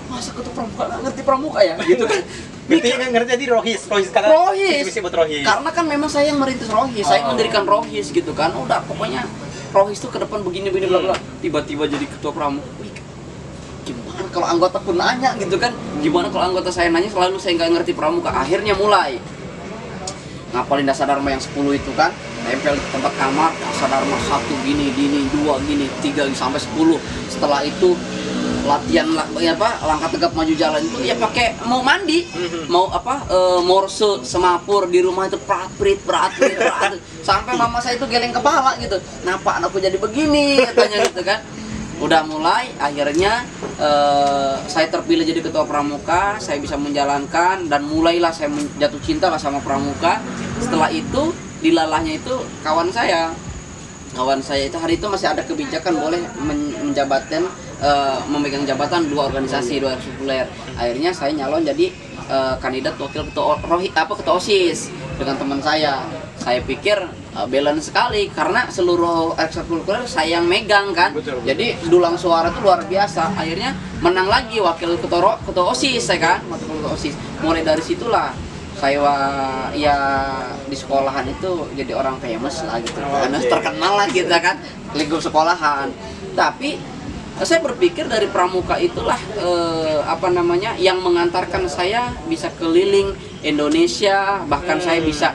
masa 0.09 0.31
ketua 0.33 0.53
pramuka 0.53 0.83
nggak 0.85 1.01
ngerti 1.05 1.23
pramuka 1.23 1.61
ya 1.61 1.75
gitu 1.85 2.05
kan 2.05 2.23
Ngerti 2.69 2.89
nggak 3.01 3.11
ngerti 3.17 3.31
tadi 3.33 3.47
rohis, 3.49 3.81
rohis 3.89 4.13
karena 4.13 4.29
Rohis. 4.29 4.93
buat 5.01 5.17
rohis. 5.17 5.41
Karena 5.41 5.71
kan 5.73 5.89
memang 5.89 6.05
saya 6.05 6.29
yang 6.29 6.37
merintis 6.37 6.69
Rohis, 6.69 7.01
saya 7.01 7.25
Oh. 7.25 7.33
mendirikan 7.33 7.65
Rohis 7.65 8.13
gitu 8.13 8.37
kan. 8.37 8.53
Udah 8.53 8.85
pokoknya 8.85 9.25
Rohis 9.73 9.97
tuh 9.97 10.13
ke 10.13 10.21
depan 10.21 10.45
begini 10.45 10.69
begini 10.69 10.85
bla 10.85 11.01
bla. 11.01 11.17
Tiba-tiba 11.41 11.89
jadi 11.89 12.05
ketua 12.05 12.29
pramuka. 12.29 12.69
Wih, 12.77 12.93
gimana 13.89 14.21
kalau 14.29 14.45
anggota 14.45 14.85
pun 14.85 15.01
nanya 15.01 15.33
gitu 15.41 15.57
kan? 15.57 15.73
Gimana 15.99 16.29
kalau 16.29 16.45
anggota 16.45 16.69
saya 16.69 16.93
nanya 16.93 17.09
selalu 17.09 17.41
saya 17.41 17.57
nggak 17.57 17.81
ngerti 17.81 17.93
pramuka. 17.97 18.37
Akhirnya 18.37 18.77
mulai 18.77 19.17
ngapalin 20.49 20.85
dasar 20.85 21.09
dharma 21.09 21.29
yang 21.29 21.41
10 21.41 21.73
itu 21.73 21.93
kan 21.93 22.09
tempel 22.41 22.73
di 22.73 22.85
tempat 22.89 23.13
kamar 23.17 23.53
dasar 23.55 23.89
dharma 23.91 24.17
satu 24.25 24.55
gini 24.61 24.93
gini 24.93 25.29
dua 25.29 25.61
gini 25.63 25.89
tiga 26.01 26.25
sampai 26.33 26.57
10 26.57 26.97
setelah 27.29 27.61
itu 27.65 27.93
latihan 28.69 29.09
la- 29.17 29.25
ya 29.41 29.57
apa 29.57 29.81
langkah 29.89 30.13
tegap 30.13 30.37
maju 30.37 30.53
jalan 30.53 30.85
itu 30.85 30.99
ya 31.03 31.17
pakai 31.17 31.57
mau 31.65 31.81
mandi. 31.81 32.29
Mau 32.69 32.93
apa 32.93 33.25
eh, 33.27 33.61
morse 33.65 34.21
semapur 34.23 34.85
di 34.87 35.01
rumah 35.01 35.25
itu 35.25 35.41
prat 35.41 35.73
prit 35.81 35.97
prat 36.05 36.37
prat 36.39 36.93
mama 37.57 37.81
saya 37.81 37.97
itu 37.97 38.05
geleng 38.05 38.37
kepala 38.37 38.77
gitu. 38.77 39.01
Kenapa 39.25 39.57
anakku 39.57 39.81
jadi 39.81 39.97
begini 39.97 40.61
katanya 40.69 41.09
gitu 41.09 41.25
kan. 41.25 41.41
Udah 41.99 42.23
mulai 42.23 42.71
akhirnya 42.79 43.43
eh, 43.81 44.55
saya 44.69 44.87
terpilih 44.87 45.25
jadi 45.25 45.41
ketua 45.41 45.65
pramuka 45.65 46.37
saya 46.39 46.61
bisa 46.61 46.77
menjalankan 46.77 47.67
dan 47.67 47.89
mulailah 47.89 48.31
saya 48.31 48.53
jatuh 48.77 49.01
cinta 49.01 49.33
lah 49.33 49.41
sama 49.41 49.59
pramuka. 49.65 50.21
Setelah 50.61 50.93
itu 50.93 51.33
dilalahnya 51.59 52.21
itu 52.21 52.35
kawan 52.63 52.93
saya. 52.93 53.33
Kawan 54.09 54.41
saya 54.41 54.67
itu 54.67 54.79
hari 54.81 54.97
itu 54.97 55.07
masih 55.07 55.31
ada 55.31 55.43
kebijakan 55.45 55.95
boleh 56.01 56.19
men- 56.43 56.75
menjabatkan 56.81 57.45
eh, 57.83 58.19
memegang 58.31 58.65
jabatan 58.67 59.09
dua 59.11 59.31
organisasi 59.31 59.83
dua 59.83 59.95
populer 59.99 60.47
akhirnya 60.79 61.11
saya 61.15 61.35
nyalon 61.35 61.67
jadi 61.67 61.91
eh, 62.29 62.55
kandidat 62.61 62.95
wakil 63.01 63.25
ketua 63.33 63.59
rohi 63.65 63.89
apa 63.97 64.13
ketua 64.15 64.37
osis 64.39 64.93
dengan 65.19 65.35
teman 65.37 65.61
saya. 65.61 66.07
Saya 66.39 66.63
pikir 66.63 66.97
eh, 67.35 67.47
balance 67.51 67.91
sekali 67.91 68.31
karena 68.31 68.71
seluruh 68.71 69.35
ekstrakurikuler 69.35 70.07
saya 70.07 70.39
yang 70.39 70.47
megang 70.47 70.95
kan. 70.95 71.11
Betul, 71.11 71.43
betul. 71.43 71.49
jadi 71.51 71.67
dulang 71.91 72.15
suara 72.15 72.53
itu 72.53 72.61
luar 72.63 72.87
biasa. 72.87 73.35
Akhirnya 73.35 73.75
menang 73.99 74.31
lagi 74.31 74.63
wakil 74.63 74.95
ketua 75.01 75.41
ketua 75.43 75.75
osis 75.75 76.07
saya 76.07 76.21
kan? 76.23 76.39
Wakil 76.47 76.67
ketua 76.79 76.93
osis. 76.95 77.15
Mulai 77.43 77.67
dari 77.67 77.83
situlah 77.83 78.31
saya 78.79 79.03
ya 79.75 79.99
di 80.71 80.77
sekolahan 80.79 81.27
itu 81.27 81.67
jadi 81.75 81.99
orang 81.99 82.15
famous 82.23 82.63
lah 82.63 82.79
gitu. 82.79 83.03
Oh, 83.03 83.11
karena 83.19 83.43
oke. 83.43 83.51
terkenal 83.51 83.93
lah 83.99 84.07
kita 84.07 84.37
kan. 84.39 84.57
Lingkup 84.95 85.19
sekolahan. 85.19 85.91
Tapi 86.39 86.79
saya 87.45 87.61
berpikir 87.63 88.11
dari 88.11 88.27
pramuka 88.27 88.79
itulah 88.79 89.19
eh, 89.39 90.01
apa 90.07 90.29
namanya 90.33 90.75
yang 90.79 90.99
mengantarkan 91.03 91.71
saya 91.71 92.11
bisa 92.27 92.51
keliling 92.59 93.15
Indonesia 93.43 94.43
bahkan 94.47 94.83
saya 94.83 94.99
Hmm. 94.99 95.09
bisa 95.11 95.29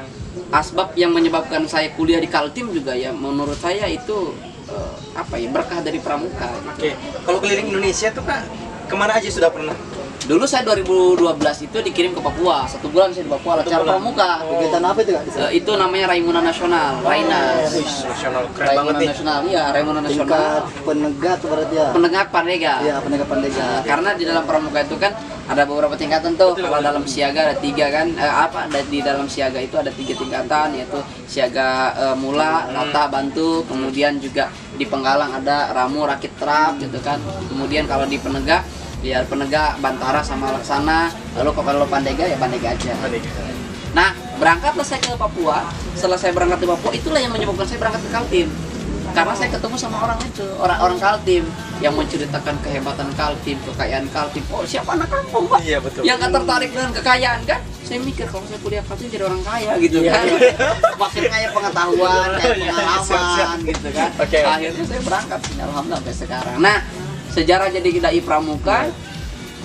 asbab 0.52 0.94
yang 1.00 1.16
menyebabkan 1.16 1.66
saya 1.66 1.90
kuliah 1.96 2.20
di 2.20 2.28
Kaltim 2.28 2.70
juga 2.74 2.94
ya 2.94 3.16
menurut 3.16 3.56
saya 3.58 3.88
itu 3.88 4.36
eh, 4.68 4.94
apa 5.16 5.36
ya 5.40 5.48
berkah 5.50 5.80
dari 5.80 6.00
pramuka 6.02 6.50
gitu. 6.50 6.70
Oke, 6.74 6.92
kalau 7.24 7.38
keliling 7.40 7.70
Indonesia 7.72 8.10
tuh 8.12 8.24
kak 8.26 8.42
ke 8.90 8.96
mana 8.98 9.16
aja 9.18 9.30
sudah 9.32 9.50
pernah? 9.54 9.76
Dulu 10.24 10.48
saya 10.48 10.64
2012 10.72 11.20
itu 11.68 11.78
dikirim 11.84 12.16
ke 12.16 12.22
Papua 12.24 12.64
satu 12.64 12.88
bulan 12.88 13.12
saya 13.12 13.28
di 13.28 13.32
Papua 13.36 13.60
acara 13.60 13.84
pramuka 13.84 14.40
Kegiatan 14.40 14.84
apa 14.88 15.00
itu 15.04 15.12
kak? 15.12 15.24
Eh, 15.36 15.52
itu 15.60 15.72
namanya 15.76 16.06
Raimuna 16.16 16.40
Nasional 16.40 17.04
Rainas 17.04 17.76
Wih, 17.76 17.84
nasional 18.08 18.48
keren 18.56 18.72
banget 18.72 18.72
Raimuna 18.72 19.00
nih. 19.04 19.08
Nasional 19.12 19.40
iya 19.52 19.64
Raimuna 19.76 20.00
Nasional 20.00 20.28
Tingkat 20.32 20.64
penegak 20.88 21.40
berarti 21.44 21.76
ya? 21.76 21.88
penegak 21.92 22.28
Pandega 22.32 22.74
Iya, 22.80 22.96
penegak 23.04 23.28
pandega. 23.28 23.64
Nah, 23.64 23.82
karena 23.84 24.10
di 24.16 24.24
dalam 24.24 24.44
pramuka 24.48 24.80
itu 24.80 24.96
kan 24.96 25.12
ada 25.44 25.68
beberapa 25.68 25.92
tingkatan 26.00 26.40
tuh. 26.40 26.56
Betul, 26.56 26.72
Kalau 26.72 26.80
betul. 26.80 26.88
dalam 26.88 27.04
siaga 27.04 27.40
ada 27.52 27.56
tiga 27.60 27.86
kan, 27.92 28.08
eh, 28.16 28.32
apa? 28.48 28.72
Ada 28.72 28.80
di 28.88 29.00
dalam 29.04 29.28
siaga 29.28 29.60
itu 29.60 29.76
ada 29.76 29.92
tiga 29.92 30.16
tingkatan, 30.16 30.72
yaitu 30.72 31.00
siaga 31.28 31.92
eh, 32.00 32.16
mula, 32.16 32.72
rata, 32.72 33.12
bantu. 33.12 33.68
Kemudian 33.68 34.24
juga 34.24 34.48
di 34.80 34.88
penggalang 34.88 35.36
ada 35.36 35.76
ramu, 35.76 36.08
rakit, 36.08 36.32
trap, 36.40 36.80
gitu 36.80 36.96
kan. 37.04 37.20
Kemudian 37.52 37.84
kalau 37.92 38.08
di 38.08 38.16
penegak, 38.24 38.64
ya 39.04 39.22
penegak, 39.28 39.78
bantara 39.84 40.24
sama 40.24 40.56
laksana. 40.56 41.12
Lalu 41.36 41.52
kalau 41.54 41.86
pandega 41.86 42.24
ya 42.24 42.40
pandega 42.40 42.72
aja. 42.72 42.96
Nah, 43.94 44.10
berangkatlah 44.42 44.82
saya 44.82 45.04
ke 45.04 45.14
Papua. 45.14 45.70
Setelah 45.94 46.18
saya 46.18 46.34
berangkat 46.34 46.64
ke 46.64 46.68
Papua, 46.72 46.92
itulah 46.96 47.20
yang 47.22 47.30
menyebabkan 47.30 47.68
saya 47.68 47.78
berangkat 47.78 48.02
ke 48.02 48.10
Kaltim. 48.10 48.50
Karena 49.14 49.36
saya 49.38 49.54
ketemu 49.54 49.76
sama 49.78 50.02
orang 50.02 50.18
itu, 50.26 50.48
orang-orang 50.58 50.98
Kaltim 50.98 51.44
yang 51.84 51.94
menceritakan 51.94 52.56
kehebatan 52.66 53.14
Kaltim, 53.14 53.62
kekayaan 53.62 54.10
Kaltim. 54.10 54.42
Oh, 54.50 54.66
siapa 54.66 54.98
anak 54.98 55.12
kampung, 55.14 55.46
Pak? 55.46 55.62
Iya, 55.62 55.78
betul. 55.84 56.02
Yang 56.02 56.18
nggak 56.18 56.32
tertarik 56.42 56.70
dengan 56.74 56.92
kekayaan 56.98 57.40
kan? 57.46 57.60
Saya 57.84 58.00
mikir 58.02 58.26
kalau 58.26 58.42
saya 58.50 58.58
kuliah 58.66 58.82
Kaltim 58.82 59.12
jadi 59.14 59.28
orang 59.30 59.44
kaya 59.46 59.78
gitu 59.78 60.02
Iya. 60.02 60.18
kan. 60.18 60.26
Makin 61.04 61.24
kaya 61.30 61.48
pengetahuan, 61.54 62.28
kaya 62.42 62.54
Iya, 62.58 62.72
pengalaman 62.74 63.58
gitu 63.70 63.88
kan. 63.94 64.10
Oke. 64.18 64.40
Akhirnya 64.42 64.84
saya 64.88 65.02
berangkat 65.06 65.40
sih, 65.46 65.56
alhamdulillah 65.62 66.00
sampai 66.02 66.16
sekarang. 66.18 66.58
Nah, 66.58 66.78
sejarah 67.34 67.74
jadi 67.74 67.98
dai 67.98 68.22
pramuka 68.22 68.94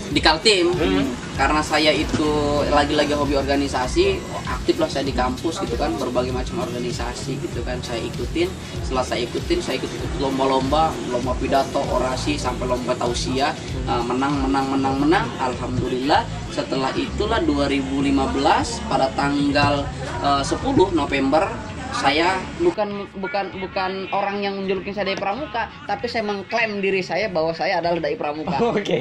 di 0.09 0.21
Kaltim. 0.25 0.73
Hmm. 0.73 1.07
karena 1.39 1.63
saya 1.63 1.95
itu 1.95 2.27
lagi-lagi 2.67 3.15
hobi 3.15 3.39
organisasi 3.39 4.19
aktif 4.43 4.75
lah 4.83 4.91
saya 4.91 5.07
di 5.07 5.15
kampus 5.15 5.63
gitu 5.63 5.79
kan 5.79 5.95
berbagai 5.95 6.35
macam 6.35 6.67
organisasi 6.67 7.39
gitu 7.39 7.63
kan 7.63 7.79
saya 7.79 8.03
ikutin. 8.03 8.51
Setelah 8.83 9.07
saya 9.07 9.23
ikutin 9.23 9.63
saya 9.63 9.79
ikut 9.79 9.87
lomba-lomba 10.19 10.91
lomba 11.15 11.39
pidato 11.39 11.79
orasi 11.95 12.35
sampai 12.35 12.67
lomba 12.67 12.91
tausiah. 12.99 13.55
Uh, 13.87 14.03
menang 14.03 14.51
menang 14.51 14.67
menang 14.67 14.97
menang. 14.99 15.27
Alhamdulillah 15.39 16.27
setelah 16.51 16.91
itulah 16.99 17.39
2015 17.47 18.91
pada 18.91 19.07
tanggal 19.15 19.87
uh, 20.19 20.43
10 20.43 20.59
November 20.91 21.47
saya 21.91 22.37
bukan 22.59 22.89
bukan 23.17 23.45
bukan 23.59 23.93
orang 24.11 24.39
yang 24.39 24.55
menjulukin 24.55 24.93
saya 24.93 25.09
dari 25.09 25.19
pramuka 25.19 25.67
tapi 25.85 26.05
saya 26.05 26.23
mengklaim 26.23 26.79
diri 26.79 27.01
saya 27.01 27.27
bahwa 27.27 27.51
saya 27.51 27.81
adalah 27.81 27.99
dai 27.99 28.15
pramuka 28.15 28.57
Oke, 28.71 28.99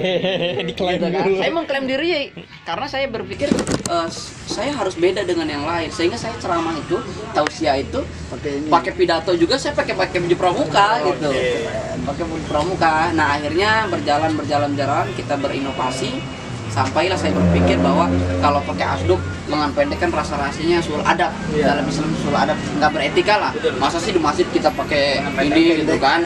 diklaim 0.63 0.97
gitu 0.97 1.07
kan. 1.07 1.23
dulu. 1.23 1.37
Saya 1.37 1.51
mengklaim 1.51 1.85
diri 1.85 2.31
karena 2.63 2.85
saya 2.85 3.05
berpikir 3.07 3.49
eh, 3.85 4.07
saya 4.47 4.71
harus 4.71 4.95
beda 4.95 5.21
dengan 5.21 5.47
yang 5.47 5.63
lain 5.63 5.89
sehingga 5.89 6.15
saya 6.15 6.33
ceramah 6.37 6.73
itu 6.73 6.97
tausiah 7.31 7.77
itu 7.77 8.01
Pakai 8.27 8.51
ini. 8.57 8.67
pakai 8.67 8.91
pidato 8.91 9.31
juga 9.33 9.55
saya 9.55 9.71
pakai 9.71 9.95
pakai 9.95 10.19
baju 10.19 10.35
pramuka 10.35 10.87
gitu 11.05 11.31
Oke. 11.31 11.47
pakai 12.03 12.23
baju 12.23 12.45
pramuka 12.45 12.93
nah 13.13 13.35
akhirnya 13.35 13.87
berjalan 13.87 14.31
berjalan 14.33 14.71
jalan 14.73 15.05
kita 15.13 15.35
berinovasi 15.35 16.11
sampailah 16.77 17.17
saya 17.17 17.33
berpikir 17.33 17.81
bahwa 17.81 18.05
kalau 18.37 18.61
pakai 18.61 18.85
asduk 18.93 19.17
lengan 19.49 19.73
pendek 19.73 19.97
kan 19.97 20.13
rasa 20.13 20.37
rasanya 20.37 20.77
sul 20.77 21.01
adab 21.01 21.33
Iya. 21.49 21.73
dalam 21.73 21.85
Islam 21.89 22.13
sul 22.21 22.35
adab 22.37 22.53
nggak 22.77 22.91
beretika 22.93 23.35
lah 23.41 23.51
Betul. 23.57 23.73
masa 23.81 23.97
sih 23.97 24.13
di 24.13 24.21
masjid 24.21 24.45
kita 24.53 24.69
pakai 24.69 25.25
ini 25.41 25.81
gitu 25.81 25.97
kan 25.97 26.21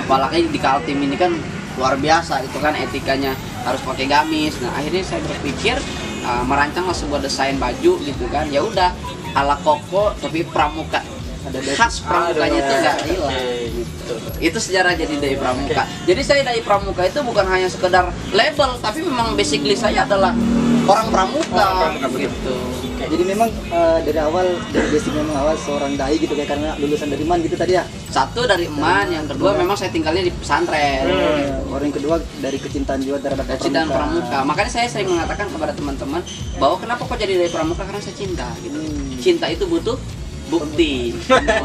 apalagi 0.00 0.48
di 0.48 0.56
Kaltim 0.56 0.96
ini 1.04 1.16
kan 1.20 1.36
luar 1.76 2.00
biasa 2.00 2.40
itu 2.40 2.56
kan 2.56 2.72
etikanya 2.72 3.36
harus 3.68 3.84
pakai 3.84 4.08
gamis 4.08 4.56
nah 4.64 4.72
akhirnya 4.80 5.04
saya 5.04 5.20
berpikir 5.28 5.76
uh, 6.24 6.40
merancanglah 6.48 6.96
sebuah 6.96 7.20
desain 7.20 7.60
baju 7.60 7.92
gitu 8.00 8.24
kan 8.32 8.48
ya 8.48 8.64
udah 8.64 8.88
ala 9.36 9.52
koko 9.60 10.16
tapi 10.16 10.40
pramuka. 10.48 11.04
Khas 11.76 12.02
pramukanya 12.02 12.58
itu 12.58 12.72
nggak 12.76 12.96
hilang 13.06 13.34
gitu. 13.72 14.14
itu 14.42 14.58
sejarah 14.58 14.92
jadi 14.94 15.14
dari 15.18 15.36
pramuka 15.38 15.82
jadi 16.06 16.22
saya 16.22 16.42
dari 16.42 16.60
pramuka 16.62 17.02
itu 17.06 17.18
bukan 17.22 17.46
hanya 17.46 17.68
sekedar 17.70 18.10
label 18.34 18.70
tapi 18.82 19.02
memang 19.02 19.34
basically 19.38 19.76
saya 19.76 20.04
adalah 20.06 20.34
orang 20.86 21.08
pramuka, 21.10 21.64
Orang 21.66 21.98
pramuka, 21.98 22.22
gitu 22.22 22.54
Jadi 22.96 23.22
memang 23.22 23.46
eh, 23.70 23.98
dari 24.02 24.18
awal 24.18 24.56
dari 24.72 24.88
basic 24.90 25.14
memang 25.14 25.36
awal 25.38 25.54
seorang 25.54 25.94
dai 25.94 26.16
gitu 26.18 26.32
kayak 26.34 26.56
karena 26.56 26.74
lulusan 26.80 27.06
dari 27.12 27.22
man 27.22 27.38
gitu 27.44 27.54
tadi 27.54 27.78
ya. 27.78 27.84
satu 28.10 28.48
dari 28.48 28.66
eman 28.66 29.12
yang 29.12 29.26
kedua 29.30 29.54
memang 29.54 29.78
saya 29.78 29.92
tinggalnya 29.92 30.26
di 30.26 30.32
pesantren 30.32 31.06
Eh, 31.06 31.54
Orang 31.70 31.92
yang 31.92 31.96
kedua 32.00 32.16
dari 32.40 32.58
kecintaan 32.58 33.04
jiwa 33.04 33.20
terhadap 33.20 33.46
cinta 33.60 33.84
pramuka. 33.84 34.38
Makanya 34.48 34.70
saya 34.72 34.86
sering 34.88 35.12
mengatakan 35.12 35.46
kepada 35.52 35.76
teman-teman 35.76 36.24
bahwa 36.56 36.76
kenapa 36.80 37.02
kok 37.04 37.18
jadi 37.20 37.36
dari 37.36 37.50
pramuka 37.52 37.84
karena 37.84 38.00
saya 38.00 38.16
cinta 38.16 38.48
gitu. 38.64 38.78
Hmm. 38.80 39.20
Cinta 39.20 39.46
itu 39.52 39.68
butuh 39.68 40.00
bukti. 40.46 41.14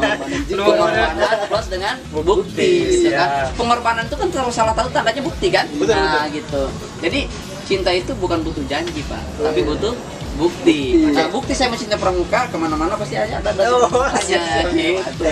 Pengorbanan 0.48 1.14
plus 1.46 1.66
dengan 1.68 1.94
bukti 2.12 2.68
gitu 2.88 3.08
Siap. 3.08 3.18
kan. 3.18 3.28
Pengorbanan 3.54 4.04
itu 4.06 4.16
kan 4.16 4.28
kalau 4.28 4.50
salah 4.50 4.74
tahu 4.74 4.88
tandanya 4.90 5.22
bukti 5.22 5.48
kan? 5.48 5.66
Nah, 5.78 6.26
gitu. 6.28 6.66
Jadi 7.00 7.26
cinta 7.62 7.90
itu 7.90 8.12
bukan 8.18 8.42
butuh 8.42 8.64
janji, 8.66 9.00
Pak, 9.06 9.22
tapi 9.40 9.62
butuh 9.62 9.94
bukti. 10.34 10.96
Bukti. 10.96 11.12
Nah, 11.12 11.28
bukti 11.28 11.52
saya 11.52 11.68
mencintai 11.68 11.94
pramuka 11.94 12.48
ke 12.48 12.56
mana-mana 12.56 12.96
pasti 12.96 13.14
aja 13.14 13.36
ada 13.36 13.52
ada 13.52 13.68
Oh, 13.68 13.84
siap, 14.18 14.40
siap. 14.40 14.72
gitu. 14.72 15.22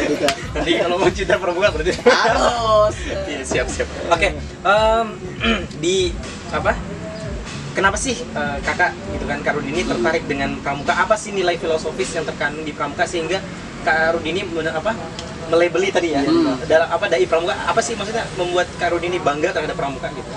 Nanti 0.52 0.72
kalau 0.76 0.96
mau 0.96 1.08
cinta 1.08 1.34
pramuka 1.36 1.72
berarti. 1.72 1.92
Harus. 2.04 2.94
Iya, 3.26 3.40
siap 3.42 3.66
siap. 3.66 3.88
Oke, 4.08 4.36
di 5.82 6.12
apa? 6.52 6.76
Kenapa 7.70 7.96
sih 7.96 8.18
eh, 8.18 8.56
kakak 8.66 8.92
gitu 9.14 9.24
kan 9.30 9.38
Kak 9.46 9.54
Rudini 9.56 9.86
tertarik 9.86 10.26
dengan 10.26 10.58
pramuka? 10.58 10.92
Apa 10.94 11.14
sih 11.14 11.30
nilai 11.30 11.54
filosofis 11.54 12.10
yang 12.14 12.26
terkandung 12.26 12.66
di 12.66 12.74
pramuka 12.74 13.06
sehingga 13.06 13.38
Kak 13.86 14.18
Rudini 14.18 14.42
apa 14.70 14.92
melebeli 15.50 15.90
tadi 15.90 16.14
ya 16.14 16.22
Hmm. 16.22 16.58
dalam 16.66 16.88
apa 16.90 17.06
dai 17.06 17.26
pramuka? 17.26 17.54
Apa 17.66 17.80
sih 17.82 17.94
maksudnya 17.94 18.26
membuat 18.34 18.66
Kak 18.78 18.90
Rudini 18.94 19.22
bangga 19.22 19.54
terhadap 19.54 19.78
pramuka 19.78 20.10
gitu? 20.14 20.30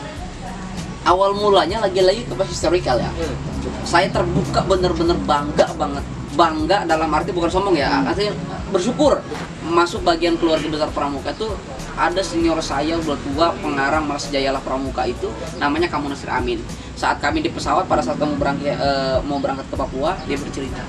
Awal 1.04 1.36
mulanya 1.36 1.84
lagi-lagi 1.84 2.24
ke 2.24 2.34
historical 2.48 2.96
ya. 3.02 3.12
Hmm. 3.12 3.36
saya 3.84 4.08
terbuka 4.08 4.63
bener-bener 4.63 5.16
bangga 5.28 5.68
banget 5.75 6.04
bangga 6.34 6.78
dalam 6.88 7.10
arti 7.13 7.30
bukan 7.36 7.52
sombong 7.52 7.75
ya 7.78 8.02
artinya 8.08 8.34
bersyukur 8.72 9.20
masuk 9.63 10.03
bagian 10.03 10.36
keluarga 10.36 10.67
besar 10.67 10.89
pramuka 10.91 11.32
itu 11.32 11.48
ada 11.96 12.20
senior 12.20 12.60
saya 12.60 13.00
udah 13.00 13.15
tua 13.15 13.48
pengarang 13.63 14.03
Mas 14.03 14.27
Jayalah 14.27 14.60
Pramuka 14.60 15.08
itu 15.08 15.29
namanya 15.62 15.88
Kamu 15.88 16.12
Nasir 16.12 16.27
Amin. 16.34 16.60
Saat 16.98 17.24
kami 17.24 17.39
di 17.39 17.50
pesawat 17.53 17.88
pada 17.88 18.03
saat 18.03 18.20
kamu 18.20 18.36
berangkat 18.36 18.75
eh, 18.75 19.17
mau 19.24 19.39
berangkat 19.39 19.65
ke 19.70 19.75
Papua 19.77 20.17
dia 20.25 20.36
bercerita 20.36 20.82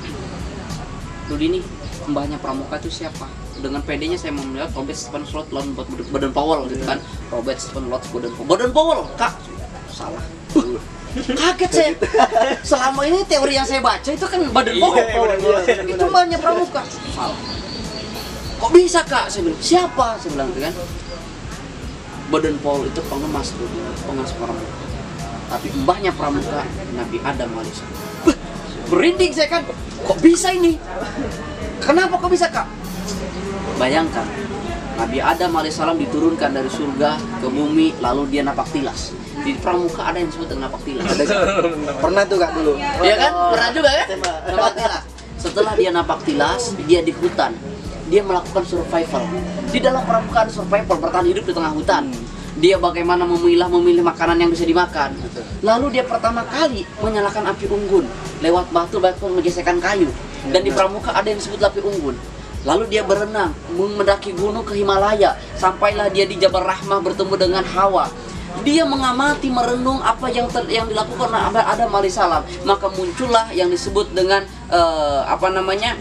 Rudi 1.31 1.61
nih 1.61 1.63
mbahnya 2.11 2.37
Pramuka 2.41 2.81
itu 2.83 2.91
siapa? 2.91 3.31
Dengan 3.61 3.81
PD-nya 3.81 4.19
saya 4.19 4.35
mau 4.35 4.45
melihat 4.45 4.75
Robert 4.77 4.99
Stephen 4.99 5.25
Slot 5.25 5.49
lawan 5.55 5.73
buat 5.73 5.89
Baden 5.89 6.33
Powell 6.37 6.69
gitu 6.69 6.85
kan. 6.85 7.01
Robert 7.33 7.57
Stephen 7.57 7.89
Slot 7.89 8.03
Baden 8.13 8.33
Powell. 8.37 8.49
Baden 8.51 8.71
Powell 8.77 9.03
kak? 9.17 9.33
Salah. 9.89 10.25
Kaget 11.15 11.71
saya. 11.71 11.91
Selama 12.75 13.07
ini 13.09 13.23
teori 13.25 13.55
yang 13.57 13.65
saya 13.65 13.81
baca 13.81 14.11
itu 14.11 14.27
kan 14.27 14.41
badan 14.53 14.75
Iya, 14.77 14.85
iya, 14.85 15.05
Powell. 15.17 15.39
itu 15.97 16.05
banyak 16.11 16.39
pramuka. 16.43 16.83
Salah 17.15 17.64
kok 18.65 18.73
bisa 18.73 19.05
kak? 19.05 19.29
Saya 19.29 19.45
bilang 19.45 19.61
siapa? 19.61 20.17
Saya 20.17 20.31
bilang 20.33 20.49
gitu 20.57 20.61
kan. 20.65 20.75
Badan 22.33 22.57
Paul 22.65 22.89
itu 22.89 23.01
pengemas 23.13 23.53
tuh 23.53 23.69
pengemas 24.09 24.33
pramuka. 24.41 24.77
Tapi 25.53 25.69
mbahnya 25.85 26.13
pramuka 26.17 26.65
Nabi 26.97 27.21
Adam 27.21 27.53
alaihissalam. 27.61 27.97
Wah, 28.25 28.37
merinding 28.89 29.33
saya 29.37 29.49
kan. 29.53 29.69
Kok 30.09 30.19
bisa 30.25 30.49
ini? 30.57 30.81
Kenapa 31.85 32.17
kok 32.17 32.33
bisa 32.33 32.49
kak? 32.49 32.65
Bayangkan 33.77 34.25
Nabi 34.97 35.21
Adam 35.21 35.53
alaihissalam 35.61 36.01
diturunkan 36.01 36.57
dari 36.57 36.73
surga 36.73 37.21
ke 37.45 37.49
bumi 37.53 38.01
lalu 38.01 38.33
dia 38.33 38.49
napak 38.49 38.65
tilas. 38.73 39.13
Di 39.45 39.61
pramuka 39.61 40.09
ada 40.09 40.17
yang 40.25 40.33
disebut 40.33 40.49
dengan 40.49 40.73
napak 40.73 40.81
tilas. 40.89 41.05
Pernah 42.01 42.23
tuh 42.25 42.41
kak 42.41 42.57
dulu. 42.57 42.81
Iya 42.81 43.15
kan? 43.21 43.33
Pernah 43.53 43.69
juga 43.77 43.91
kan? 43.93 44.07
Napak 44.49 44.73
tilas. 44.73 45.03
Setelah 45.37 45.73
dia 45.77 45.91
napak 45.93 46.25
tilas, 46.25 46.73
dia 46.89 47.05
di 47.05 47.13
hutan. 47.13 47.53
Dia 48.13 48.21
melakukan 48.21 48.65
survival. 48.69 49.25
Di 49.73 49.81
dalam 49.81 50.05
permukaan 50.05 50.49
survival 50.53 50.97
bertahan 51.01 51.27
hidup 51.29 51.45
di 51.49 51.53
tengah 51.57 51.73
hutan. 51.73 52.13
Dia 52.55 52.79
bagaimana 52.79 53.27
memilah 53.27 53.67
memilih 53.67 54.07
makanan 54.07 54.39
yang 54.39 54.51
bisa 54.53 54.63
dimakan. 54.63 55.17
Lalu 55.65 55.99
dia 55.99 56.05
pertama 56.07 56.47
kali 56.47 56.87
menyalakan 57.03 57.51
api 57.51 57.67
unggun 57.67 58.07
lewat 58.45 58.71
batu 58.71 59.03
batu 59.03 59.27
menggesekkan 59.27 59.83
kayu. 59.83 60.07
Dan 60.55 60.63
di 60.63 60.71
pramuka 60.71 61.11
ada 61.11 61.27
yang 61.27 61.41
disebut 61.41 61.59
api 61.59 61.83
unggun. 61.83 62.15
Lalu 62.65 62.89
dia 62.89 63.05
berenang, 63.05 63.53
mendaki 63.77 64.33
gunung 64.33 64.65
ke 64.65 64.73
Himalaya, 64.73 65.37
sampailah 65.61 66.09
dia 66.09 66.25
di 66.25 66.41
Jabal 66.41 66.65
Rahmah 66.65 67.05
bertemu 67.05 67.35
dengan 67.37 67.65
Hawa. 67.65 68.09
Dia 68.65 68.89
mengamati, 68.89 69.53
merenung 69.53 70.01
apa 70.01 70.31
yang 70.33 70.49
ter- 70.49 70.71
yang 70.73 70.89
dilakukan 70.89 71.29
oleh 71.29 71.61
Adam 71.61 71.91
alaihissalam. 71.93 72.41
Maka 72.65 72.87
muncullah 72.89 73.53
yang 73.53 73.69
disebut 73.69 74.15
dengan 74.17 74.47
eh, 74.73 75.21
apa 75.27 75.53
namanya 75.53 75.99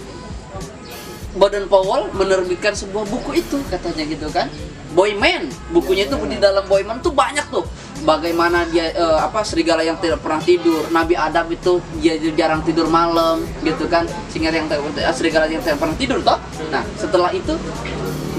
Baden 1.34 1.66
Powell 1.66 2.14
menerbitkan 2.14 2.78
sebuah 2.78 3.10
buku 3.10 3.42
itu 3.42 3.58
katanya 3.70 4.04
gitu 4.06 4.28
kan. 4.30 4.48
Boyman, 4.94 5.50
bukunya 5.74 6.06
itu 6.06 6.14
di 6.30 6.38
dalam 6.38 6.62
Boyman 6.70 7.02
tuh 7.02 7.10
banyak 7.10 7.50
tuh. 7.50 7.66
Bagaimana 8.06 8.70
dia 8.70 8.94
eh, 8.94 9.18
apa 9.18 9.42
serigala 9.42 9.82
yang 9.82 9.98
tidak 9.98 10.22
pernah 10.22 10.38
tidur, 10.38 10.86
Nabi 10.94 11.18
Adam 11.18 11.50
itu 11.50 11.82
dia 11.98 12.14
jarang 12.38 12.62
tidur 12.62 12.86
malam 12.86 13.42
gitu 13.66 13.90
kan. 13.90 14.06
Sehingga 14.30 14.54
yang 14.54 14.70
eh, 14.70 15.10
serigala 15.10 15.50
yang 15.50 15.66
tidak 15.66 15.82
pernah 15.82 15.98
tidur 15.98 16.22
toh. 16.22 16.38
Nah, 16.70 16.86
setelah 16.94 17.34
itu 17.34 17.58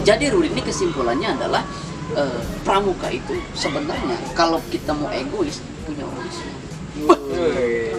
jadi 0.06 0.30
Rudi 0.30 0.54
ini 0.54 0.62
kesimpulannya 0.62 1.34
adalah 1.34 1.66
eh, 2.14 2.40
pramuka 2.62 3.10
itu 3.10 3.34
sebenarnya 3.58 4.14
kalau 4.38 4.62
kita 4.70 4.94
mau 4.94 5.10
egois 5.10 5.58
punya 5.82 6.06
Islam. 6.06 6.54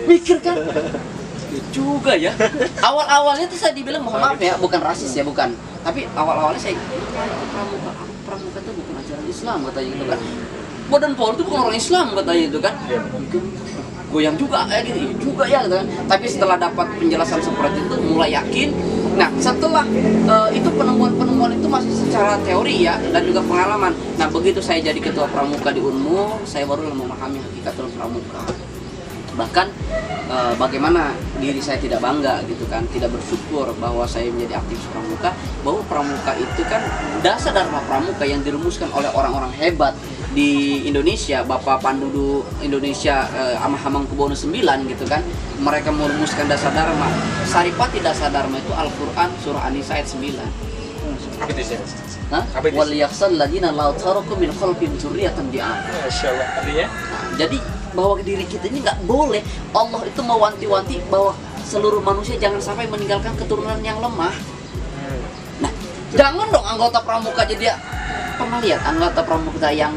Mikir 0.07 0.37
kan? 0.39 0.55
Ya 1.53 1.61
juga 1.69 2.13
ya. 2.17 2.31
Awal-awalnya 2.87 3.45
tuh 3.49 3.59
saya 3.59 3.73
dibilang 3.75 4.01
mohon 4.01 4.21
maaf 4.21 4.39
ya, 4.41 4.57
bukan 4.57 4.79
rasis 4.81 5.13
ya, 5.13 5.21
bukan. 5.21 5.53
Tapi 5.85 6.09
awal-awalnya 6.17 6.57
saya 6.57 6.73
pramuka, 7.53 7.91
pramuka 8.25 8.57
itu 8.57 8.71
bukan 8.73 8.93
ajaran 9.05 9.25
Islam 9.29 9.57
katanya 9.69 9.89
gitu 9.93 10.05
kan. 10.09 10.19
Badan 10.85 11.13
Paul 11.17 11.31
itu 11.33 11.43
bukan 11.45 11.61
orang 11.69 11.77
Islam 11.77 12.05
katanya 12.17 12.43
itu 12.49 12.59
kan. 12.61 12.73
Goyang 14.09 14.37
juga 14.37 14.63
eh 14.69 14.81
gitu, 14.85 14.97
iya 15.01 15.13
juga 15.21 15.43
ya 15.45 15.59
gitu 15.65 15.75
kan. 15.77 15.87
Tapi 16.09 16.25
setelah 16.25 16.57
dapat 16.57 16.87
penjelasan 16.97 17.41
seperti 17.41 17.85
itu 17.85 17.95
mulai 18.09 18.33
yakin. 18.33 18.69
Nah, 19.15 19.29
setelah 19.37 19.85
eh, 20.25 20.49
itu 20.57 20.69
penemuan-penemuan 20.73 21.53
itu 21.53 21.67
masih 21.69 21.93
secara 21.93 22.35
teori 22.41 22.85
ya 22.85 22.97
dan 23.13 23.21
juga 23.21 23.45
pengalaman. 23.45 23.93
Nah, 24.17 24.27
begitu 24.33 24.59
saya 24.65 24.81
jadi 24.81 24.97
ketua 24.97 25.29
pramuka 25.29 25.69
di 25.69 25.85
Unmu, 25.85 26.41
saya 26.49 26.65
baru 26.65 26.89
memahami 26.89 27.39
hakikatul 27.45 27.93
pramuka 27.93 28.41
bahkan 29.35 29.67
eh, 30.31 30.53
bagaimana 30.55 31.11
diri 31.37 31.59
saya 31.59 31.77
tidak 31.77 31.99
bangga 31.99 32.41
gitu 32.47 32.63
kan 32.71 32.87
tidak 32.91 33.11
bersyukur 33.11 33.69
bahwa 33.77 34.07
saya 34.07 34.31
menjadi 34.31 34.59
aktivis 34.63 34.87
pramuka 34.89 35.29
bahwa 35.61 35.81
pramuka 35.85 36.31
itu 36.39 36.63
kan 36.67 36.81
dasar 37.21 37.51
dharma 37.51 37.83
pramuka 37.85 38.23
yang 38.23 38.41
dirumuskan 38.41 38.87
oleh 38.95 39.11
orang-orang 39.11 39.51
hebat 39.59 39.93
di 40.35 40.83
Indonesia 40.83 41.47
Bapak 41.47 41.79
Pandudu 41.79 42.43
Indonesia 42.59 43.27
eh, 43.31 43.63
Amah 43.63 43.79
Hamengkubuwono 43.79 44.35
9 44.35 44.51
gitu 44.91 45.05
kan 45.07 45.23
mereka 45.63 45.91
merumuskan 45.95 46.47
dasar 46.51 46.75
dharma 46.75 47.07
Saripati 47.47 48.03
dasar 48.03 48.31
dharma 48.31 48.59
itu 48.59 48.71
Al-Qur'an 48.75 49.31
surah 49.43 49.63
An-Nisa 49.67 49.95
ayat 49.99 50.07
9 50.11 50.75
Apa 51.35 51.51
itu? 51.51 51.75
Hah? 52.33 52.43
Wal 52.73 52.93
yakhsal 52.97 53.37
ladina 53.37 53.69
la 53.69 53.93
taraku 53.93 54.33
min 54.39 54.49
khalfihim 54.49 54.97
dzurriyyatan 54.97 55.53
di'am 55.53 55.77
Masya 55.77 56.27
Allah. 56.33 56.47
Artinya? 56.57 56.85
Nah, 56.89 57.23
jadi 57.37 57.57
bahwa 57.95 58.19
diri 58.19 58.43
kita 58.43 58.67
ini 58.67 58.83
nggak 58.83 58.99
boleh 59.03 59.39
Allah 59.71 60.01
itu 60.03 60.19
mewanti-wanti 60.19 60.99
bahwa 61.07 61.31
seluruh 61.63 61.99
manusia 61.99 62.35
jangan 62.35 62.61
sampai 62.61 62.85
meninggalkan 62.85 63.33
keturunan 63.33 63.79
yang 63.79 63.97
lemah. 63.97 64.35
Nah, 65.57 65.71
jangan 66.11 66.51
dong 66.51 66.65
anggota 66.67 66.99
pramuka 66.99 67.41
jadi 67.41 67.73
pernah 68.35 68.59
lihat 68.59 68.83
anggota 68.83 69.23
pramuka 69.23 69.71
yang 69.71 69.95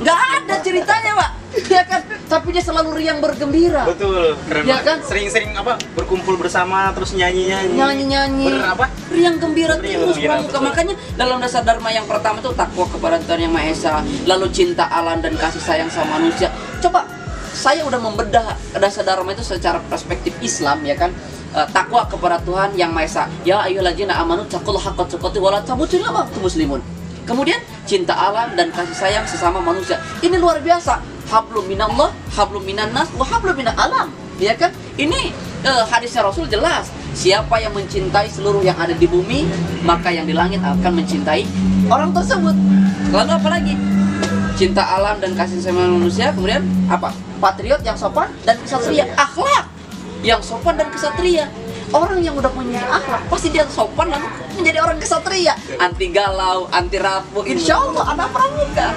nggak 0.00 0.16
ada 0.16 0.54
ceritanya 0.60 1.12
pak, 1.12 1.30
ya 1.68 1.82
kan? 1.84 2.00
Tapi 2.24 2.56
dia 2.56 2.64
selalu 2.64 2.96
riang 2.96 3.20
bergembira, 3.20 3.84
Betul. 3.84 4.32
Keren 4.48 4.64
banget. 4.64 4.80
kan? 4.80 4.98
Sering-sering 5.04 5.52
apa? 5.52 5.76
Berkumpul 5.92 6.40
bersama 6.40 6.88
terus 6.94 7.12
nyanyi-nyanyi. 7.12 7.76
nyanyi-nyanyi, 7.76 8.46
Ber 8.48 8.64
apa? 8.70 8.86
riang 9.10 9.36
gembira 9.36 9.76
Riang 9.76 10.06
terus 10.06 10.16
gembira, 10.16 10.40
pramuka. 10.40 10.48
betul. 10.48 10.62
Makanya 10.64 10.94
dalam 11.18 11.36
dasar 11.36 11.60
dharma 11.60 11.90
yang 11.90 12.08
pertama 12.08 12.40
itu 12.40 12.48
takwa 12.54 12.86
kepada 12.88 13.20
Tuhan 13.20 13.40
yang 13.42 13.52
Maha 13.52 13.68
Esa, 13.68 14.00
lalu 14.24 14.46
cinta 14.48 14.88
alam 14.88 15.20
dan 15.20 15.36
kasih 15.36 15.60
sayang 15.60 15.90
sama 15.92 16.16
manusia. 16.16 16.48
Coba 16.80 17.04
saya 17.50 17.84
udah 17.84 18.00
membedah 18.00 18.56
dasar 18.80 19.04
dharma 19.04 19.36
itu 19.36 19.44
secara 19.44 19.78
perspektif 19.86 20.32
Islam 20.40 20.80
ya 20.82 20.96
kan. 20.96 21.12
Eh, 21.50 21.66
takwa 21.74 22.06
kepada 22.06 22.38
Tuhan 22.46 22.78
yang 22.78 22.94
Maha 22.94 23.06
Esa. 23.10 23.24
Ya 23.42 23.58
ayyuhalladzina 23.66 24.14
amanu 24.22 24.46
taqullaha 24.46 24.94
haqqa 24.94 25.18
tuqatih 25.18 25.42
wa 25.42 25.50
la 25.50 25.58
tamutunna 25.58 26.06
illa 26.06 26.22
muslimun. 26.38 26.78
Kemudian 27.26 27.58
cinta 27.90 28.14
alam 28.14 28.54
dan 28.54 28.70
kasih 28.70 28.94
sayang 28.94 29.26
sesama 29.26 29.58
manusia. 29.58 29.98
Ini 30.22 30.38
luar 30.38 30.62
biasa. 30.62 31.02
Hablum 31.26 31.66
minallah, 31.66 32.14
hablum 32.38 32.62
minannas, 32.62 33.10
wa 33.18 33.26
hablum 33.26 33.58
minal 33.58 33.74
alam. 33.74 34.14
Ya 34.38 34.54
kan? 34.54 34.70
Ini 34.94 35.34
eh, 35.66 35.84
hadisnya 35.90 36.22
Rasul 36.22 36.46
jelas. 36.46 36.86
Siapa 37.18 37.58
yang 37.58 37.74
mencintai 37.74 38.30
seluruh 38.30 38.62
yang 38.62 38.78
ada 38.78 38.94
di 38.94 39.10
bumi, 39.10 39.42
maka 39.82 40.14
yang 40.14 40.30
di 40.30 40.34
langit 40.38 40.62
akan 40.62 41.02
mencintai 41.02 41.42
orang 41.90 42.14
tersebut. 42.14 42.54
Lalu 43.10 43.30
apa 43.34 43.48
lagi? 43.50 43.74
Cinta 44.60 44.84
alam 44.84 45.16
dan 45.16 45.32
kasih 45.32 45.56
sayang 45.56 45.96
manusia. 45.96 46.36
Kemudian 46.36 46.60
apa? 46.92 47.16
Patriot 47.40 47.80
yang 47.80 47.96
sopan 47.96 48.28
dan 48.44 48.60
kesatria. 48.60 49.08
Akhlak 49.16 49.72
yang 50.20 50.44
sopan 50.44 50.76
dan 50.76 50.92
kesatria. 50.92 51.48
Orang 51.96 52.20
yang 52.20 52.36
udah 52.36 52.52
punya 52.52 52.84
akhlak 52.92 53.24
pasti 53.32 53.48
dia 53.48 53.64
sopan 53.72 54.12
lalu 54.12 54.28
menjadi 54.60 54.84
orang 54.84 55.00
kesatria. 55.00 55.56
Anti 55.80 56.12
galau, 56.12 56.68
anti 56.76 57.00
rapuh. 57.00 57.40
Insya 57.48 57.80
Allah 57.80 58.04
anak 58.12 58.28
pramuka. 58.36 58.88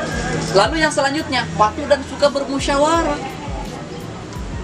Lalu 0.52 0.84
yang 0.84 0.92
selanjutnya 0.92 1.48
patuh 1.56 1.88
dan 1.88 2.04
suka 2.12 2.28
bermusyawarah. 2.28 3.24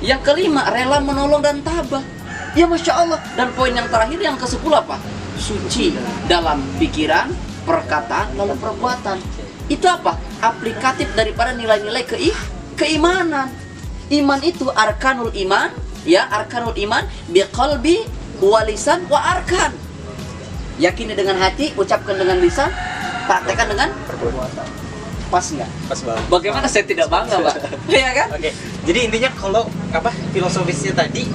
Yang 0.04 0.22
kelima 0.28 0.68
rela 0.68 1.00
menolong 1.00 1.40
dan 1.40 1.64
tabah. 1.64 2.04
Ya 2.60 2.68
masya 2.68 3.08
Allah. 3.08 3.24
Dan 3.40 3.56
poin 3.56 3.72
yang 3.72 3.88
terakhir 3.88 4.20
yang 4.20 4.36
ke 4.36 4.44
sepuluh 4.44 4.84
apa? 4.84 5.00
Suci 5.40 5.96
dalam 6.28 6.60
pikiran, 6.76 7.32
perkataan, 7.64 8.36
lalu 8.36 8.60
perbuatan. 8.60 9.16
Itu 9.72 9.88
apa? 9.88 10.29
Aplikatif 10.40 11.12
daripada 11.14 11.52
nilai-nilai 11.52 12.08
keih 12.08 12.36
keimanan. 12.76 13.52
Iman 14.10 14.40
itu 14.42 14.66
arkanul 14.72 15.30
iman, 15.36 15.70
ya 16.02 16.26
arkanul 16.26 16.74
iman 16.80 17.04
biqalbi 17.30 18.08
walisan 18.40 19.04
wa 19.06 19.20
arkan. 19.20 19.76
Yakini 20.80 21.12
dengan 21.12 21.36
hati, 21.38 21.76
ucapkan 21.76 22.16
dengan 22.16 22.40
lisan, 22.40 22.72
praktekkan 23.28 23.68
dengan 23.68 23.92
Perbuatan. 24.08 24.66
pas 25.30 25.46
nggak? 25.46 25.70
Pas 25.86 26.00
banget. 26.02 26.24
Bagaimana 26.32 26.66
saya 26.66 26.88
tidak 26.88 27.06
bangga, 27.06 27.38
Pak? 27.38 27.56
Iya 27.94 28.10
kan? 28.18 28.28
Oke, 28.34 28.50
jadi 28.88 29.00
intinya 29.06 29.30
kalau 29.38 29.68
apa 29.94 30.10
filosofisnya 30.34 30.98
tadi 30.98 31.30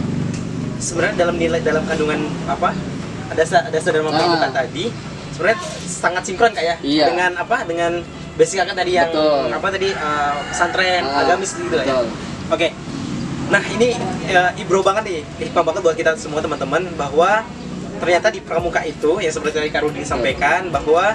sebenarnya 0.83 1.15
dalam 1.15 1.37
nilai 1.39 1.63
dalam 1.63 1.87
kandungan 1.87 2.27
apa 2.51 2.75
ada 3.31 3.43
ada 3.47 3.79
pramuka 3.79 4.19
Ah. 4.19 4.51
tadi 4.51 4.91
sebenarnya 5.31 5.59
sangat 5.87 6.23
sinkron 6.27 6.51
kayak 6.51 6.83
Iya. 6.83 7.07
dengan 7.15 7.39
apa 7.39 7.63
dengan 7.63 8.03
basic 8.35 8.57
kakak 8.63 8.77
tadi 8.83 8.93
yang 8.99 9.11
Betul. 9.11 9.47
apa 9.55 9.69
tadi 9.71 9.89
uh, 9.95 10.35
pesantren 10.51 11.03
Ah, 11.07 11.23
agamis 11.23 11.55
gitu 11.55 11.71
lah 11.71 11.87
ya. 11.87 11.97
Oke, 12.51 12.69
nah 13.49 13.63
ini 13.73 13.97
uh, 14.35 14.51
ibro 14.61 14.83
banget 14.85 15.03
nih, 15.07 15.21
hikmah 15.49 15.65
banget 15.65 15.81
buat 15.81 15.97
kita 15.97 16.13
semua 16.19 16.43
teman-teman 16.43 16.83
bahwa 16.99 17.47
ternyata 18.03 18.29
di 18.35 18.43
pramuka 18.43 18.83
itu 18.85 19.23
yang 19.23 19.33
seperti 19.33 19.63
tadi 19.63 19.71
Karudi 19.71 20.03
sampaikan 20.03 20.69
bahwa 20.69 21.15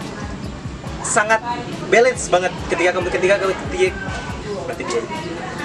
sangat 1.04 1.44
balance 1.92 2.32
banget 2.32 2.52
ketika 2.72 2.96
ketika 3.14 3.36
ketika 3.40 3.88
berarti 4.68 4.84
dia 4.88 5.02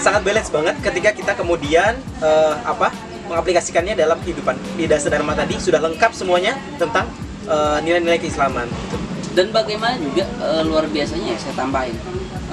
sangat 0.02 0.20
balance 0.26 0.50
banget 0.50 0.74
ketika 0.82 1.10
kita 1.14 1.32
kemudian 1.38 1.96
eh, 2.22 2.54
apa 2.66 2.90
mengaplikasikannya 3.30 3.94
dalam 3.98 4.18
kehidupan 4.20 4.58
di 4.78 4.84
dasar 4.86 5.10
dharma 5.16 5.32
tadi 5.34 5.56
sudah 5.58 5.80
lengkap 5.80 6.12
semuanya 6.12 6.54
tentang 6.76 7.08
nilai-nilai 7.84 8.16
keislaman 8.20 8.64
gitu. 8.68 9.13
Dan 9.34 9.50
bagaimana 9.50 9.98
juga 9.98 10.24
eh, 10.24 10.62
luar 10.62 10.86
biasanya 10.86 11.34
ya 11.34 11.38
saya 11.38 11.54
tambahin. 11.58 11.98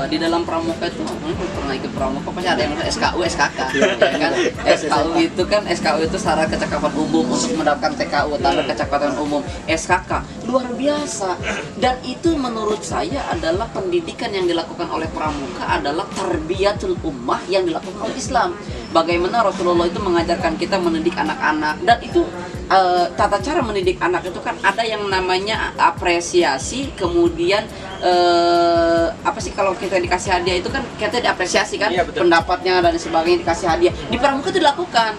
Eh, 0.02 0.08
di 0.10 0.18
dalam 0.18 0.42
pramuka 0.42 0.90
itu 0.90 1.04
hmm, 1.04 1.36
pernah 1.54 1.74
ikut 1.78 1.92
pramuka 1.94 2.34
pasti 2.34 2.50
ada 2.50 2.64
yang 2.64 2.74
SKU 2.80 3.20
SKK 3.28 3.60
ya 4.00 4.18
kan? 4.18 4.34
SKU 4.66 5.12
itu 5.20 5.44
kan 5.46 5.62
SKU 5.68 6.00
itu 6.08 6.18
syarat 6.18 6.48
kecakapan 6.50 6.92
umum 6.98 7.28
untuk 7.28 7.54
mendapatkan 7.54 7.94
TKU 8.00 8.40
tanda 8.42 8.64
kecakapan 8.66 9.14
umum 9.22 9.46
SKK 9.70 10.12
luar 10.50 10.66
biasa. 10.74 11.38
Dan 11.78 12.02
itu 12.02 12.34
menurut 12.34 12.82
saya 12.82 13.20
adalah 13.30 13.70
pendidikan 13.70 14.34
yang 14.34 14.50
dilakukan 14.50 14.90
oleh 14.90 15.12
pramuka 15.14 15.70
adalah 15.70 16.08
tarbiyatul 16.18 16.98
ummah 17.06 17.44
yang 17.52 17.68
dilakukan 17.68 18.02
oleh 18.02 18.18
Islam 18.18 18.58
bagaimana 18.92 19.42
Rasulullah 19.42 19.88
itu 19.88 19.98
mengajarkan 19.98 20.56
kita 20.56 20.78
mendidik 20.78 21.16
anak-anak. 21.16 21.80
Dan 21.82 21.98
itu 22.00 22.22
eh, 22.68 23.06
tata 23.16 23.40
cara 23.40 23.60
mendidik 23.60 23.98
anak 24.00 24.24
itu 24.24 24.40
kan 24.40 24.56
ada 24.62 24.84
yang 24.84 25.04
namanya 25.08 25.72
apresiasi 25.76 26.92
kemudian 26.94 27.64
eh, 28.00 29.06
apa 29.12 29.40
sih 29.40 29.52
kalau 29.52 29.74
kita 29.74 29.98
dikasih 29.98 30.32
hadiah 30.32 30.58
itu 30.58 30.70
kan 30.70 30.84
kita 30.96 31.20
diapresiasi 31.20 31.76
kan 31.76 31.90
Iya, 31.92 32.04
betul. 32.04 32.28
pendapatnya 32.28 32.80
dan 32.80 32.94
sebagainya 32.96 33.44
dikasih 33.44 33.68
hadiah. 33.68 33.94
Di 34.08 34.18
pramuka 34.18 34.50
itu 34.50 34.60
dilakukan. 34.60 35.12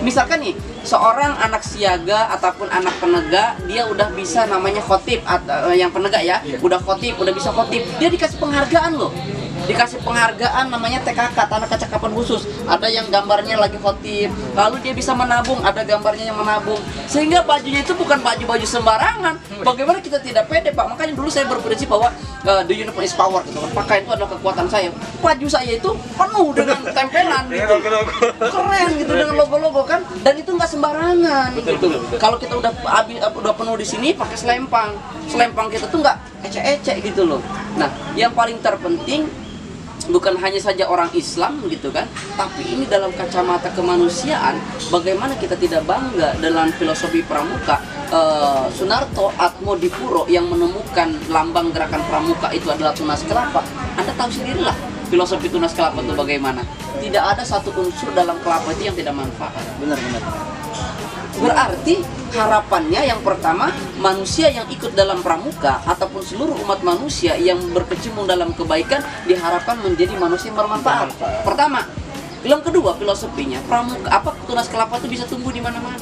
Misalkan 0.00 0.40
nih 0.40 0.54
seorang 0.84 1.32
anak 1.40 1.64
siaga 1.64 2.28
ataupun 2.30 2.68
anak 2.68 2.92
penegak 3.00 3.56
dia 3.64 3.88
udah 3.88 4.12
bisa 4.12 4.44
namanya 4.44 4.84
khotib 4.84 5.24
atau 5.24 5.72
yang 5.72 5.88
penegak 5.88 6.20
ya 6.20 6.36
Iya. 6.44 6.60
udah 6.60 6.76
khotib 6.76 7.16
udah 7.16 7.32
bisa 7.32 7.48
khotib 7.48 7.80
dia 7.96 8.12
dikasih 8.12 8.36
penghargaan 8.36 8.92
loh 8.92 9.08
dikasih 9.64 9.98
penghargaan 10.04 10.68
namanya 10.68 11.00
TKK 11.04 11.36
tanah 11.36 11.68
kecakapan 11.68 12.10
khusus. 12.12 12.44
Ada 12.68 12.88
yang 12.88 13.06
gambarnya 13.08 13.56
lagi 13.56 13.80
khotib. 13.80 14.30
Lalu 14.52 14.76
dia 14.84 14.92
bisa 14.92 15.16
menabung 15.16 15.60
ada 15.64 15.80
gambarnya 15.82 16.32
yang 16.32 16.38
menabung. 16.38 16.80
Sehingga 17.08 17.44
bajunya 17.44 17.80
itu 17.80 17.96
bukan 17.96 18.20
baju-baju 18.20 18.66
sembarangan. 18.66 19.34
Bagaimana 19.64 19.98
kita 20.04 20.20
tidak 20.20 20.48
pede 20.48 20.72
pak? 20.72 20.86
Makanya 20.88 21.12
dulu 21.16 21.28
saya 21.32 21.48
berprinsip 21.48 21.88
bahwa 21.88 22.12
uh, 22.44 22.62
the 22.68 22.74
uniform 22.76 23.04
is 23.04 23.16
power 23.16 23.40
gitu. 23.48 23.58
Kan 23.60 23.70
pakaian 23.72 24.00
itu 24.04 24.12
adalah 24.12 24.30
kekuatan 24.36 24.66
saya. 24.68 24.88
Baju 25.20 25.46
saya 25.48 25.72
itu 25.76 25.90
penuh 26.16 26.48
dengan 26.52 26.80
tempelan 26.96 27.44
gitu. 27.48 27.74
Keren 28.38 28.88
gitu 29.00 29.12
dengan 29.12 29.34
logo-logo 29.36 29.82
kan? 29.88 30.00
Dan 30.20 30.34
itu 30.40 30.50
nggak 30.52 30.70
sembarangan 30.70 31.48
gitu. 31.56 31.88
kalau 32.20 32.36
kita 32.38 32.54
udah 32.56 32.72
habis 32.84 33.18
udah 33.20 33.54
penuh 33.56 33.74
di 33.80 33.86
sini 33.86 34.08
pakai 34.12 34.36
selempang. 34.36 34.92
Selempang 35.26 35.72
kita 35.72 35.88
tuh 35.88 36.04
nggak 36.04 36.16
ecek-ecek 36.44 36.96
gitu 37.00 37.24
loh. 37.24 37.40
Nah 37.80 37.88
yang 38.14 38.30
paling 38.36 38.60
terpenting 38.60 39.26
bukan 40.10 40.36
hanya 40.40 40.60
saja 40.60 40.84
orang 40.88 41.08
Islam 41.16 41.64
gitu 41.68 41.88
kan 41.88 42.04
tapi 42.36 42.64
ini 42.64 42.84
dalam 42.84 43.12
kacamata 43.14 43.72
kemanusiaan 43.72 44.60
bagaimana 44.92 45.32
kita 45.40 45.56
tidak 45.56 45.84
bangga 45.88 46.36
dalam 46.40 46.68
filosofi 46.76 47.24
pramuka 47.24 47.80
Eh, 48.14 48.66
Sunarto 48.70 49.34
Atmodipuro 49.34 50.22
yang 50.30 50.46
menemukan 50.46 51.18
lambang 51.34 51.74
gerakan 51.74 51.98
pramuka 52.06 52.46
itu 52.54 52.70
adalah 52.70 52.94
tunas 52.94 53.26
kelapa. 53.26 53.58
Anda 53.98 54.14
tahu 54.14 54.30
sendirilah 54.30 54.76
filosofi 55.10 55.50
tunas 55.50 55.74
kelapa 55.74 55.98
itu 55.98 56.14
bagaimana. 56.14 56.62
Tidak 57.02 57.18
ada 57.18 57.42
satu 57.42 57.74
unsur 57.74 58.14
dalam 58.14 58.38
kelapa 58.46 58.70
itu 58.70 58.86
yang 58.86 58.94
tidak 58.94 59.18
manfaat. 59.18 59.66
Benar 59.82 59.98
benar 59.98 60.53
Berarti 61.40 62.04
harapannya 62.34 63.00
yang 63.06 63.20
pertama 63.22 63.70
manusia 64.02 64.50
yang 64.50 64.66
ikut 64.66 64.92
dalam 64.98 65.22
pramuka 65.22 65.80
ataupun 65.86 66.22
seluruh 66.22 66.56
umat 66.66 66.82
manusia 66.82 67.38
yang 67.38 67.58
berkecimpung 67.70 68.26
dalam 68.26 68.50
kebaikan 68.52 69.00
diharapkan 69.24 69.78
menjadi 69.80 70.18
manusia 70.18 70.50
yang 70.50 70.58
bermanfaat. 70.58 71.14
Pertama, 71.46 71.86
yang 72.44 72.60
kedua 72.60 72.92
filosofinya 72.98 73.62
pramuka 73.64 74.10
apa 74.10 74.36
tunas 74.44 74.68
kelapa 74.68 75.00
itu 75.00 75.08
bisa 75.16 75.24
tumbuh 75.24 75.54
di 75.54 75.62
mana-mana. 75.62 75.96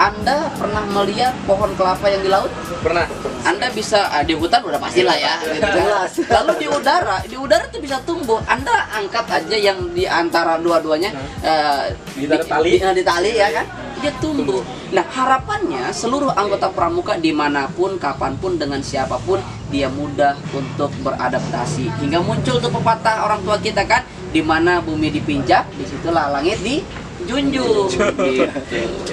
Anda 0.00 0.48
pernah 0.56 0.80
melihat 0.88 1.36
pohon 1.44 1.76
kelapa 1.76 2.08
yang 2.08 2.24
di 2.24 2.30
laut? 2.32 2.48
Pernah. 2.80 3.04
Anda 3.44 3.68
bisa 3.68 4.08
ah, 4.08 4.24
di 4.24 4.32
hutan 4.32 4.64
udah 4.64 4.80
pastilah 4.80 5.12
ya. 5.12 5.36
gitu. 5.44 5.60
Jelas. 5.60 6.10
Lalu 6.24 6.52
di 6.56 6.66
udara, 6.72 7.16
di 7.28 7.36
udara 7.36 7.68
itu 7.68 7.78
bisa 7.84 8.00
tumbuh. 8.08 8.40
Anda 8.48 8.88
angkat 8.96 9.28
aja 9.28 9.56
yang 9.60 9.92
di 9.92 10.08
antara 10.08 10.56
dua-duanya 10.56 11.12
eh, 11.44 11.92
Di 12.16 12.24
antara 12.24 12.44
tali. 12.48 12.80
di, 12.80 12.86
di 12.96 13.04
tali 13.04 13.30
ya 13.36 13.48
kan? 13.52 13.66
Dia 14.02 14.10
tumbuh. 14.18 14.66
Nah 14.90 15.06
harapannya 15.06 15.94
seluruh 15.94 16.34
anggota 16.34 16.66
pramuka 16.74 17.14
di 17.14 17.30
mana 17.30 17.70
pun, 17.70 17.96
kapan 18.02 18.34
pun, 18.34 18.58
dengan 18.58 18.82
siapa 18.82 19.14
pun 19.22 19.38
dia 19.70 19.86
mudah 19.86 20.34
untuk 20.50 20.90
beradaptasi 21.06 21.86
hingga 22.02 22.18
muncul 22.18 22.58
tuh 22.58 22.68
pepatah 22.68 23.22
orang 23.24 23.40
tua 23.46 23.56
kita 23.62 23.86
kan, 23.86 24.02
di 24.34 24.42
mana 24.42 24.82
bumi 24.82 25.14
dipinjak, 25.14 25.70
di 25.78 25.86
situlah 25.86 26.34
langit 26.34 26.58
dijunjung. 26.66 27.88
gitu. 28.26 28.44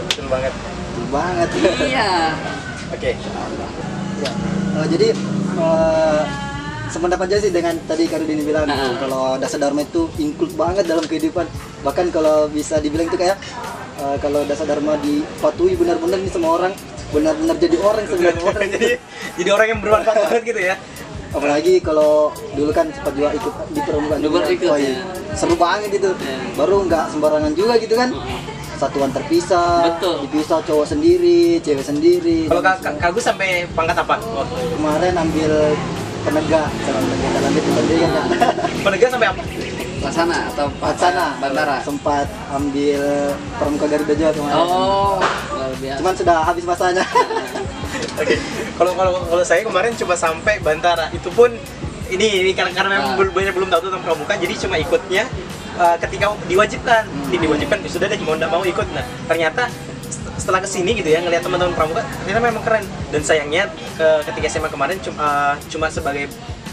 Betul 0.10 0.26
banget. 0.26 0.54
betul 0.58 1.06
banget 1.14 1.50
Iya. 1.86 2.10
Oke. 2.90 3.12
Ya. 4.20 4.32
Eh, 4.82 4.88
jadi 4.90 5.08
eh, 5.56 6.22
sependapat 6.90 7.30
aja 7.30 7.38
sih 7.46 7.54
dengan 7.54 7.78
tadi 7.86 8.10
Karudini 8.10 8.42
bilang 8.42 8.66
Nah. 8.66 8.98
kalau 8.98 9.38
dasar 9.38 9.62
dharma 9.62 9.86
itu 9.86 10.10
include 10.18 10.58
banget 10.58 10.90
dalam 10.90 11.06
kehidupan 11.06 11.46
bahkan 11.86 12.10
kalau 12.10 12.50
bisa 12.50 12.82
dibilang 12.82 13.08
itu 13.08 13.16
kayak 13.16 13.38
eh, 14.00 14.18
kalau 14.18 14.40
dasar 14.44 14.66
dharma 14.66 14.96
dipatuhi 14.98 15.74
benar-benar 15.76 16.18
nih 16.18 16.32
semua 16.32 16.52
orang 16.56 16.74
benar-benar 17.10 17.56
jadi 17.58 17.78
orang 17.80 18.04
sebenarnya 18.06 18.44
orang 18.44 18.68
jadi 18.76 18.88
jadi 19.36 19.50
orang 19.50 19.68
yang 19.68 19.80
bermanfaat 19.80 20.18
banget 20.24 20.44
gitu 20.46 20.62
ya. 20.64 20.76
apalagi 21.30 21.78
kalau 21.80 22.34
dulu 22.52 22.72
kan 22.72 22.90
sempat 22.90 23.14
juga 23.14 23.30
ikut 23.32 23.54
di 23.70 23.80
perempuan 23.80 24.18
Dulu 24.18 24.38
ikut, 24.42 24.66
ya. 24.76 24.98
seru 25.32 25.54
banget 25.56 25.94
itu 25.94 26.10
Ya. 26.18 26.38
baru 26.58 26.82
nggak 26.84 27.06
sembarangan 27.14 27.54
juga 27.54 27.78
gitu 27.78 27.94
kan 27.94 28.10
satuan 28.76 29.12
terpisah 29.12 29.94
Betul. 29.94 30.26
dipisah 30.26 30.64
cowok 30.64 30.88
sendiri 30.88 31.60
cewek 31.60 31.84
sendiri 31.84 32.48
Kalau 32.48 32.64
Kak 32.64 32.80
Kak- 32.80 32.98
Kak 32.98 33.12
Agus 33.12 33.28
sampai 33.28 33.68
pangkat 33.70 34.00
apa? 34.00 34.16
Waktu 34.18 34.56
kemarin 34.74 35.14
ambil 35.20 35.52
penegak 36.24 36.68
sama 36.82 37.00
penegak 37.04 37.32
dalam 37.36 37.52
itu 37.54 37.70
kan 37.70 37.84
Penegak 38.82 39.10
sampai 39.12 39.28
apa? 39.30 39.42
Laksana 40.00 40.38
atau 40.48 40.68
Laksana 40.74 41.26
Bandara. 41.38 41.78
sempat 41.80 42.26
ambil 42.50 43.02
pramuka 43.54 43.86
Garuda 43.86 44.14
juga 44.14 44.32
kemarin 44.32 44.56
Oh, 44.58 45.20
luar 45.50 45.72
biasa. 45.76 45.98
cuman 45.98 46.14
sudah 46.16 46.36
habis 46.42 46.64
masanya 46.64 47.04
Oke. 48.16 48.36
Kalau 48.76 48.92
kalau 48.94 49.12
kalau 49.24 49.44
saya 49.44 49.62
kemarin 49.62 49.92
cuma 49.94 50.14
sampai 50.14 50.60
Bantara. 50.60 51.08
Itu 51.10 51.28
pun 51.30 51.52
ini 52.08 52.28
ini 52.42 52.52
karena 52.52 52.72
karena 52.72 52.90
memang 52.92 53.06
Ah. 53.06 53.16
belum 53.16 53.34
banyak 53.34 53.54
belum 53.54 53.70
tahu 53.70 53.82
tentang 53.86 54.02
pramuka 54.02 54.34
jadi 54.36 54.54
cuma 54.58 54.76
ikutnya 54.76 55.24
uh, 55.76 55.96
ketika 55.98 56.32
diwajibkan. 56.46 57.04
Ini 57.28 57.38
diwajibkan 57.40 57.78
ya 57.80 57.90
sudah 57.90 58.08
deh 58.08 58.20
mau 58.20 58.36
nggak 58.36 58.50
mau 58.50 58.62
ikut. 58.62 58.88
Nah, 58.90 59.02
ternyata 59.26 59.68
set- 60.04 60.36
setelah 60.38 60.60
ke 60.60 60.70
sini 60.70 60.92
gitu 60.94 61.08
ya 61.08 61.20
ngelihat 61.20 61.42
teman-teman 61.42 61.72
pramuka 61.72 62.02
ternyata 62.20 62.40
memang 62.42 62.62
keren 62.62 62.84
dan 63.10 63.22
sayangnya 63.22 63.64
ke- 63.94 64.22
ketika 64.26 64.48
SMA 64.50 64.70
kemarin 64.70 64.98
cuma 65.00 65.18
uh, 65.18 65.54
cuma 65.66 65.88
sebagai 65.88 66.28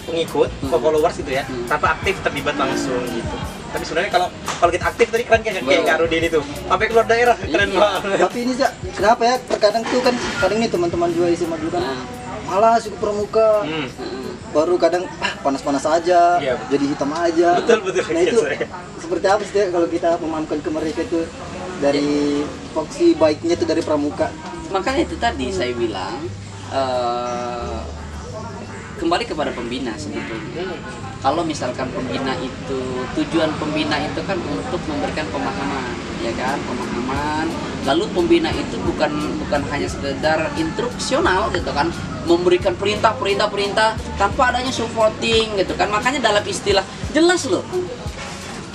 pengikut 0.07 0.49
Hmm. 0.57 0.71
followers 0.73 1.14
gitu 1.16 1.31
ya 1.31 1.42
Hmm. 1.42 1.66
tanpa 1.66 1.87
aktif 1.92 2.14
terlibat 2.21 2.55
langsung 2.55 3.03
gitu 3.05 3.37
tapi 3.66 3.83
sebenarnya 3.83 4.11
kalau 4.11 4.29
kalau 4.57 4.71
kita 4.71 4.85
aktif 4.87 5.07
tadi 5.11 5.23
keren 5.23 5.42
kayak 5.42 5.61
kayak. 5.61 5.85
Kak 5.85 5.99
Rudin 6.01 6.23
itu 6.25 6.40
sampai 6.40 6.87
keluar 6.87 7.05
daerah 7.05 7.37
keren 7.37 7.69
Iya. 7.69 7.79
banget 7.79 8.19
tapi 8.23 8.38
ini 8.40 8.53
sih 8.55 8.64
kenapa 8.92 9.23
ya 9.23 9.35
terkadang 9.42 9.83
tuh 9.85 10.01
kan 10.01 10.14
kadang 10.38 10.59
nih 10.59 10.71
teman-teman 10.71 11.09
juga 11.11 11.27
SMA 11.31 11.57
dulu 11.59 11.71
kan 11.73 11.83
Ah. 11.85 11.99
malas 12.47 12.87
ikut 12.87 12.97
pramuka 12.97 13.51
Hmm. 13.62 13.90
Mm. 13.90 14.33
baru 14.49 14.75
kadang 14.77 15.03
ah 15.19 15.33
panas-panas 15.42 15.85
aja 15.85 16.38
Iya, 16.38 16.55
betul. 16.57 16.71
jadi 16.71 16.85
hitam 16.87 17.11
aja 17.12 17.49
Betul, 17.59 17.79
betul. 17.83 18.03
nah 18.07 18.23
itu 18.23 18.38
Iya, 18.38 18.47
saya. 18.57 18.66
seperti 18.97 19.27
apa 19.27 19.42
sih 19.45 19.66
kalau 19.69 19.87
kita 19.87 20.09
memahamkan 20.16 20.59
ke 20.59 20.71
mereka 20.71 21.01
itu 21.03 21.21
dari 21.77 22.40
foksi 22.73 23.12
baiknya 23.14 23.53
itu 23.53 23.66
dari 23.66 23.83
pramuka 23.83 24.31
Makanya 24.66 25.05
itu 25.05 25.16
tadi 25.16 25.47
saya 25.51 25.71
bilang 25.73 26.25
eh, 26.71 27.76
kembali 28.96 29.24
kepada 29.28 29.52
pembina 29.52 29.92
sebetulnya. 30.00 30.64
Kalau 31.20 31.44
misalkan 31.44 31.88
pembina 31.92 32.32
itu 32.40 32.80
tujuan 33.16 33.52
pembina 33.61 34.00
itu 34.00 34.20
kan 34.24 34.37
untuk 34.40 34.80
memberikan 34.88 35.28
pemahaman, 35.28 35.96
ya 36.24 36.32
kan, 36.37 36.56
pemahaman. 36.64 37.46
Lalu 37.85 38.04
pembina 38.12 38.50
itu 38.50 38.76
bukan 38.82 39.12
bukan 39.46 39.61
hanya 39.70 39.88
sekedar 39.88 40.50
instruksional 40.56 41.52
gitu 41.52 41.70
kan, 41.70 41.92
memberikan 42.24 42.74
perintah 42.74 43.12
perintah 43.14 43.46
perintah 43.46 43.88
tanpa 44.16 44.50
adanya 44.52 44.72
supporting 44.72 45.61
gitu 45.61 45.76
kan. 45.76 45.92
Makanya 45.92 46.20
dalam 46.24 46.42
istilah 46.42 46.82
jelas 47.12 47.44
loh. 47.46 47.64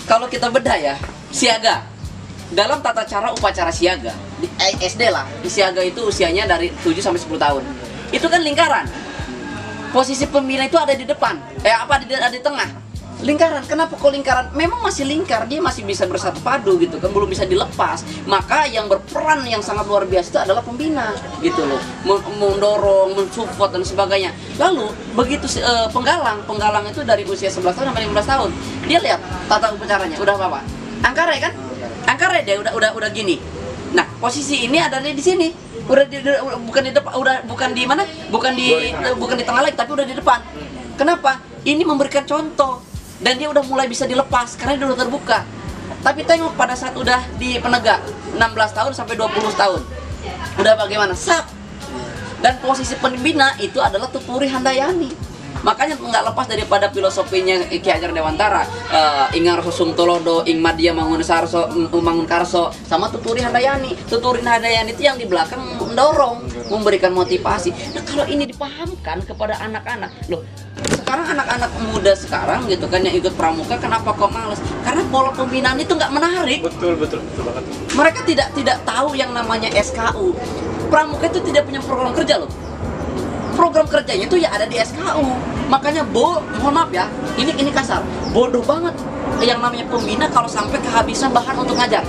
Kalau 0.06 0.30
kita 0.30 0.54
bedah 0.54 0.78
ya, 0.78 0.96
siaga. 1.34 1.88
Dalam 2.52 2.84
tata 2.84 3.08
cara 3.08 3.32
upacara 3.32 3.72
siaga, 3.72 4.12
di 4.36 4.44
eh, 4.60 4.76
SD 4.76 5.08
lah, 5.08 5.24
di 5.40 5.48
siaga 5.48 5.80
itu 5.88 6.04
usianya 6.04 6.44
dari 6.44 6.68
7 6.84 7.00
sampai 7.00 7.24
10 7.24 7.40
tahun. 7.40 7.64
Itu 8.12 8.28
kan 8.28 8.44
lingkaran 8.44 8.92
posisi 9.92 10.26
pembina 10.26 10.66
itu 10.66 10.80
ada 10.80 10.96
di 10.96 11.04
depan. 11.04 11.38
Eh 11.62 11.76
apa 11.76 12.00
di 12.02 12.16
ada 12.16 12.32
di 12.32 12.40
tengah? 12.40 12.92
Lingkaran. 13.22 13.62
Kenapa 13.70 13.94
kok 13.94 14.10
lingkaran? 14.10 14.50
Memang 14.58 14.82
masih 14.82 15.06
lingkar 15.06 15.46
dia 15.46 15.62
masih 15.62 15.86
bisa 15.86 16.10
bersatu 16.10 16.42
padu 16.42 16.82
gitu 16.82 16.98
kan 16.98 17.14
belum 17.14 17.30
bisa 17.30 17.46
dilepas. 17.46 18.02
Maka 18.26 18.66
yang 18.66 18.90
berperan 18.90 19.46
yang 19.46 19.62
sangat 19.62 19.86
luar 19.86 20.10
biasa 20.10 20.28
itu 20.34 20.40
adalah 20.42 20.66
pembina 20.66 21.14
gitu 21.46 21.62
loh. 21.62 21.78
Men- 22.02 22.26
mendorong 22.42 23.14
mensupport 23.14 23.70
dan 23.78 23.86
sebagainya. 23.86 24.34
Lalu 24.58 24.90
begitu 25.14 25.46
eh, 25.62 25.86
penggalang 25.94 26.42
penggalang 26.50 26.90
itu 26.90 27.06
dari 27.06 27.22
usia 27.30 27.54
11 27.54 27.78
tahun 27.78 27.88
sampai 27.94 28.10
15 28.10 28.26
tahun 28.26 28.50
dia 28.90 28.98
lihat 28.98 29.22
tata 29.46 29.70
upacaranya 29.70 30.18
udah 30.18 30.34
apa 30.42 30.48
pak 30.58 30.64
angkare 31.06 31.36
kan? 31.38 31.54
Angkare 32.10 32.42
dia 32.42 32.58
udah 32.58 32.74
udah 32.74 32.90
udah 32.98 33.10
gini. 33.14 33.38
Nah 33.94 34.08
posisi 34.18 34.66
ini 34.66 34.82
ada 34.82 34.98
di 34.98 35.22
sini 35.22 35.71
udah 35.92 36.04
di, 36.08 36.18
bukan 36.64 36.82
di 36.88 36.92
depan 36.96 37.12
udah 37.20 37.36
bukan 37.44 37.70
di 37.76 37.84
mana? 37.84 38.04
Bukan 38.32 38.52
di 38.56 38.96
bukan 39.20 39.36
di 39.36 39.44
tengah 39.44 39.62
lagi 39.68 39.76
tapi 39.76 39.92
udah 39.92 40.08
di 40.08 40.16
depan. 40.16 40.40
Kenapa? 40.96 41.44
Ini 41.68 41.84
memberikan 41.84 42.24
contoh. 42.24 42.80
Dan 43.22 43.38
dia 43.38 43.54
udah 43.54 43.62
mulai 43.70 43.86
bisa 43.86 44.10
dilepas 44.10 44.58
karena 44.58 44.82
dia 44.82 44.88
udah 44.90 44.98
terbuka. 44.98 45.46
Tapi 46.02 46.26
tengok 46.26 46.58
pada 46.58 46.74
saat 46.74 46.98
udah 46.98 47.22
di 47.38 47.62
penegak 47.62 48.02
16 48.34 48.42
tahun 48.74 48.92
sampai 48.98 49.14
20 49.14 49.54
tahun. 49.54 49.82
Udah 50.58 50.74
bagaimana? 50.74 51.14
Sak 51.14 51.46
dan 52.42 52.58
posisi 52.58 52.98
pembina 52.98 53.54
itu 53.62 53.78
adalah 53.78 54.10
Tuturi 54.10 54.50
Handayani 54.50 55.31
makanya 55.62 56.00
nggak 56.00 56.24
lepas 56.34 56.46
daripada 56.50 56.90
filosofinya 56.90 57.68
Ki 57.70 57.90
Hajar 57.90 58.12
Dewantara 58.16 58.66
uh, 58.90 59.28
Ingar 59.38 59.62
Susung 59.62 59.94
Tolodo 59.94 60.44
Ing 60.48 60.64
Madia 60.64 60.96
Mangun 60.96 61.22
Sarso 61.22 61.70
Mangun 61.92 62.26
Karso 62.26 62.74
sama 62.88 63.12
Tuturi 63.12 63.46
Handayani. 63.46 63.94
Tuturi 64.10 64.42
Handayani 64.42 64.96
itu 64.96 65.06
yang 65.06 65.20
di 65.20 65.30
belakang 65.30 65.62
mendorong 65.78 66.42
memberikan 66.72 67.14
motivasi. 67.14 67.72
Nah 67.94 68.04
kalau 68.08 68.26
ini 68.26 68.50
dipahamkan 68.50 69.22
kepada 69.28 69.60
anak-anak 69.62 70.12
loh 70.32 70.42
sekarang 70.82 71.28
anak-anak 71.38 71.72
muda 71.92 72.14
sekarang 72.16 72.66
gitu 72.72 72.88
kan 72.88 73.04
yang 73.04 73.14
ikut 73.14 73.36
pramuka 73.36 73.76
kenapa 73.78 74.16
kok 74.16 74.32
males? 74.32 74.64
Karena 74.82 75.04
pola 75.12 75.30
pembinaan 75.36 75.78
itu 75.78 75.94
nggak 75.94 76.10
menarik. 76.10 76.60
Betul 76.64 76.96
betul 76.96 77.20
betul 77.22 77.44
banget. 77.52 77.64
Mereka 77.92 78.20
tidak 78.24 78.48
tidak 78.56 78.78
tahu 78.88 79.14
yang 79.14 79.36
namanya 79.36 79.68
SKU 79.76 80.34
pramuka 80.92 81.32
itu 81.32 81.40
tidak 81.48 81.64
punya 81.68 81.80
program 81.80 82.12
kerja 82.12 82.36
loh 82.44 82.52
program 83.62 83.86
kerjanya 83.86 84.26
itu 84.26 84.42
ya 84.42 84.50
ada 84.50 84.66
di 84.66 84.82
SKU 84.82 85.22
makanya 85.70 86.02
bo 86.02 86.42
mohon 86.58 86.74
maaf 86.74 86.90
ya 86.90 87.06
ini 87.38 87.54
ini 87.54 87.70
kasar. 87.70 88.02
Bodoh 88.34 88.66
banget 88.66 88.98
yang 89.46 89.62
namanya 89.62 89.86
pembina 89.86 90.26
kalau 90.34 90.50
sampai 90.50 90.82
kehabisan 90.82 91.30
bahan 91.30 91.62
untuk 91.62 91.78
ngajar. 91.78 92.02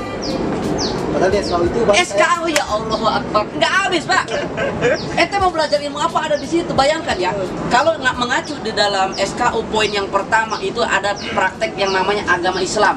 Padahal 1.13 1.29
di 1.29 1.39
SKU 1.45 1.63
itu 1.69 1.79
Bang, 1.85 1.95
SKU 2.01 2.45
ya 2.49 2.65
Allah 2.73 3.21
Akbar. 3.21 3.45
Nggak 3.53 3.73
habis 3.85 4.03
pak. 4.09 4.25
Ente 5.13 5.37
mau 5.37 5.53
belajar 5.53 5.77
ilmu 5.77 6.01
apa 6.01 6.19
ada 6.25 6.37
di 6.41 6.49
situ? 6.49 6.73
Bayangkan 6.73 7.21
ya 7.21 7.37
kalau 7.69 8.01
nggak 8.01 8.17
mengacu 8.17 8.57
di 8.65 8.73
dalam 8.73 9.13
SKU 9.13 9.61
poin 9.69 9.93
yang 9.93 10.09
pertama 10.09 10.57
itu 10.65 10.81
ada 10.81 11.13
praktek 11.37 11.77
yang 11.77 11.93
namanya 11.93 12.25
agama 12.33 12.65
Islam. 12.65 12.97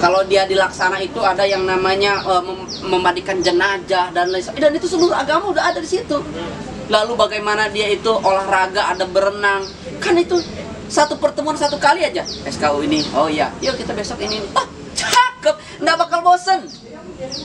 Kalau 0.00 0.20
dia 0.24 0.44
dilaksana 0.44 1.00
itu 1.00 1.20
ada 1.20 1.44
yang 1.44 1.64
namanya 1.64 2.20
eh, 2.24 2.42
mem- 2.44 2.68
memandikan 2.92 3.40
jenazah 3.40 4.12
dan 4.12 4.32
lain 4.32 4.40
sebagainya. 4.44 4.68
dan 4.68 4.72
itu 4.76 4.86
seluruh 4.88 5.12
agama 5.12 5.52
udah 5.52 5.64
ada 5.72 5.80
di 5.80 5.88
situ 5.88 6.20
lalu 6.90 7.14
bagaimana 7.14 7.70
dia 7.70 7.86
itu 7.88 8.10
olahraga 8.10 8.90
ada 8.90 9.06
berenang. 9.06 9.64
Kan 10.02 10.18
itu 10.18 10.36
satu 10.90 11.16
pertemuan 11.22 11.54
satu 11.54 11.78
kali 11.78 12.02
aja. 12.02 12.26
SKU 12.26 12.82
ini 12.84 13.00
oh 13.14 13.30
iya. 13.30 13.54
Yuk 13.62 13.78
kita 13.78 13.94
besok 13.94 14.18
ini. 14.20 14.42
Oh 14.52 14.66
cakep. 14.92 15.56
Nggak 15.80 15.96
bakal 15.96 16.20
bosen. 16.26 16.66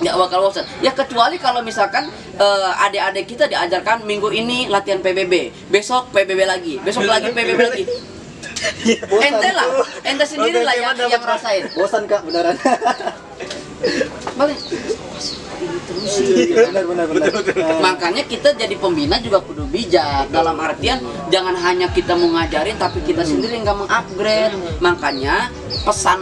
Nggak 0.01 0.15
bakal 0.17 0.39
bosan 0.49 0.65
ya 0.81 0.91
kecuali 0.91 1.37
kalau 1.37 1.61
misalkan 1.61 2.09
eh, 2.41 2.83
adik-adik 2.89 3.25
kita 3.29 3.45
diajarkan 3.45 4.03
minggu 4.03 4.33
ini 4.33 4.67
latihan 4.67 4.99
PBB 4.99 5.53
besok 5.69 6.09
PBB 6.09 6.41
lagi. 6.43 6.73
Besok 6.81 7.05
lagi 7.05 7.29
PBB 7.29 7.61
lagi. 7.71 7.85
Bosan. 9.05 9.29
ente 9.29 9.49
lah. 9.51 9.67
ente 10.01 10.25
sendiri 10.25 10.63
lah 10.65 10.73
yang, 10.73 10.95
yang 10.97 11.21
ngerasain 11.21 11.69
Bosan 11.75 12.09
kak 12.09 12.23
beneran. 12.25 12.57
balik 14.39 14.57
ini 15.59 15.77
benar 16.53 16.83
benar 16.85 17.05
benar. 17.09 17.31
Eh, 17.55 17.79
makanya 17.81 18.23
kita 18.27 18.53
jadi 18.55 18.75
pembina 18.77 19.17
juga 19.19 19.41
kudu 19.41 19.65
bijak. 19.69 20.29
Dalam 20.29 20.57
artian 20.59 20.99
jangan 21.31 21.55
hanya 21.55 21.87
kita 21.91 22.13
mau 22.15 22.31
ngajarin 22.35 22.77
tapi 22.79 23.01
kita 23.03 23.23
sendiri 23.23 23.61
nggak 23.63 23.77
mengupgrade. 23.85 24.55
Makanya 24.83 25.49
pesan 25.83 26.19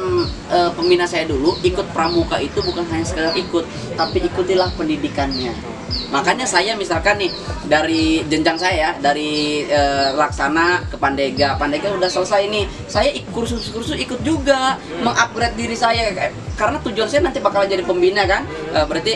eh, 0.51 0.69
pembina 0.73 1.05
saya 1.09 1.25
dulu 1.27 1.57
ikut 1.65 1.89
pramuka 1.91 2.37
itu 2.39 2.59
bukan 2.61 2.85
hanya 2.89 3.05
sekedar 3.05 3.33
ikut 3.35 3.65
tapi 3.97 4.23
ikutilah 4.23 4.69
pendidikannya. 4.77 5.73
Makanya 6.13 6.45
saya 6.45 6.77
misalkan 6.77 7.17
nih 7.17 7.31
dari 7.65 8.21
jenjang 8.29 8.57
saya 8.57 8.93
dari 9.01 9.65
eh, 9.65 10.13
laksana 10.13 10.85
ke 10.89 10.97
pandega. 10.97 11.57
Pandega 11.57 11.89
udah 11.93 12.09
selesai 12.09 12.49
nih. 12.49 12.65
Saya 12.85 13.09
kursus-kursus 13.33 13.97
ikut 13.97 14.21
juga 14.21 14.77
mengupgrade 15.01 15.57
diri 15.57 15.73
saya. 15.73 16.13
Karena 16.53 16.77
tujuan 16.85 17.09
saya 17.09 17.25
nanti 17.25 17.41
bakal 17.41 17.65
jadi 17.65 17.81
pembina 17.81 18.29
kan. 18.29 18.45
Eh, 18.73 18.85
berarti 18.85 19.13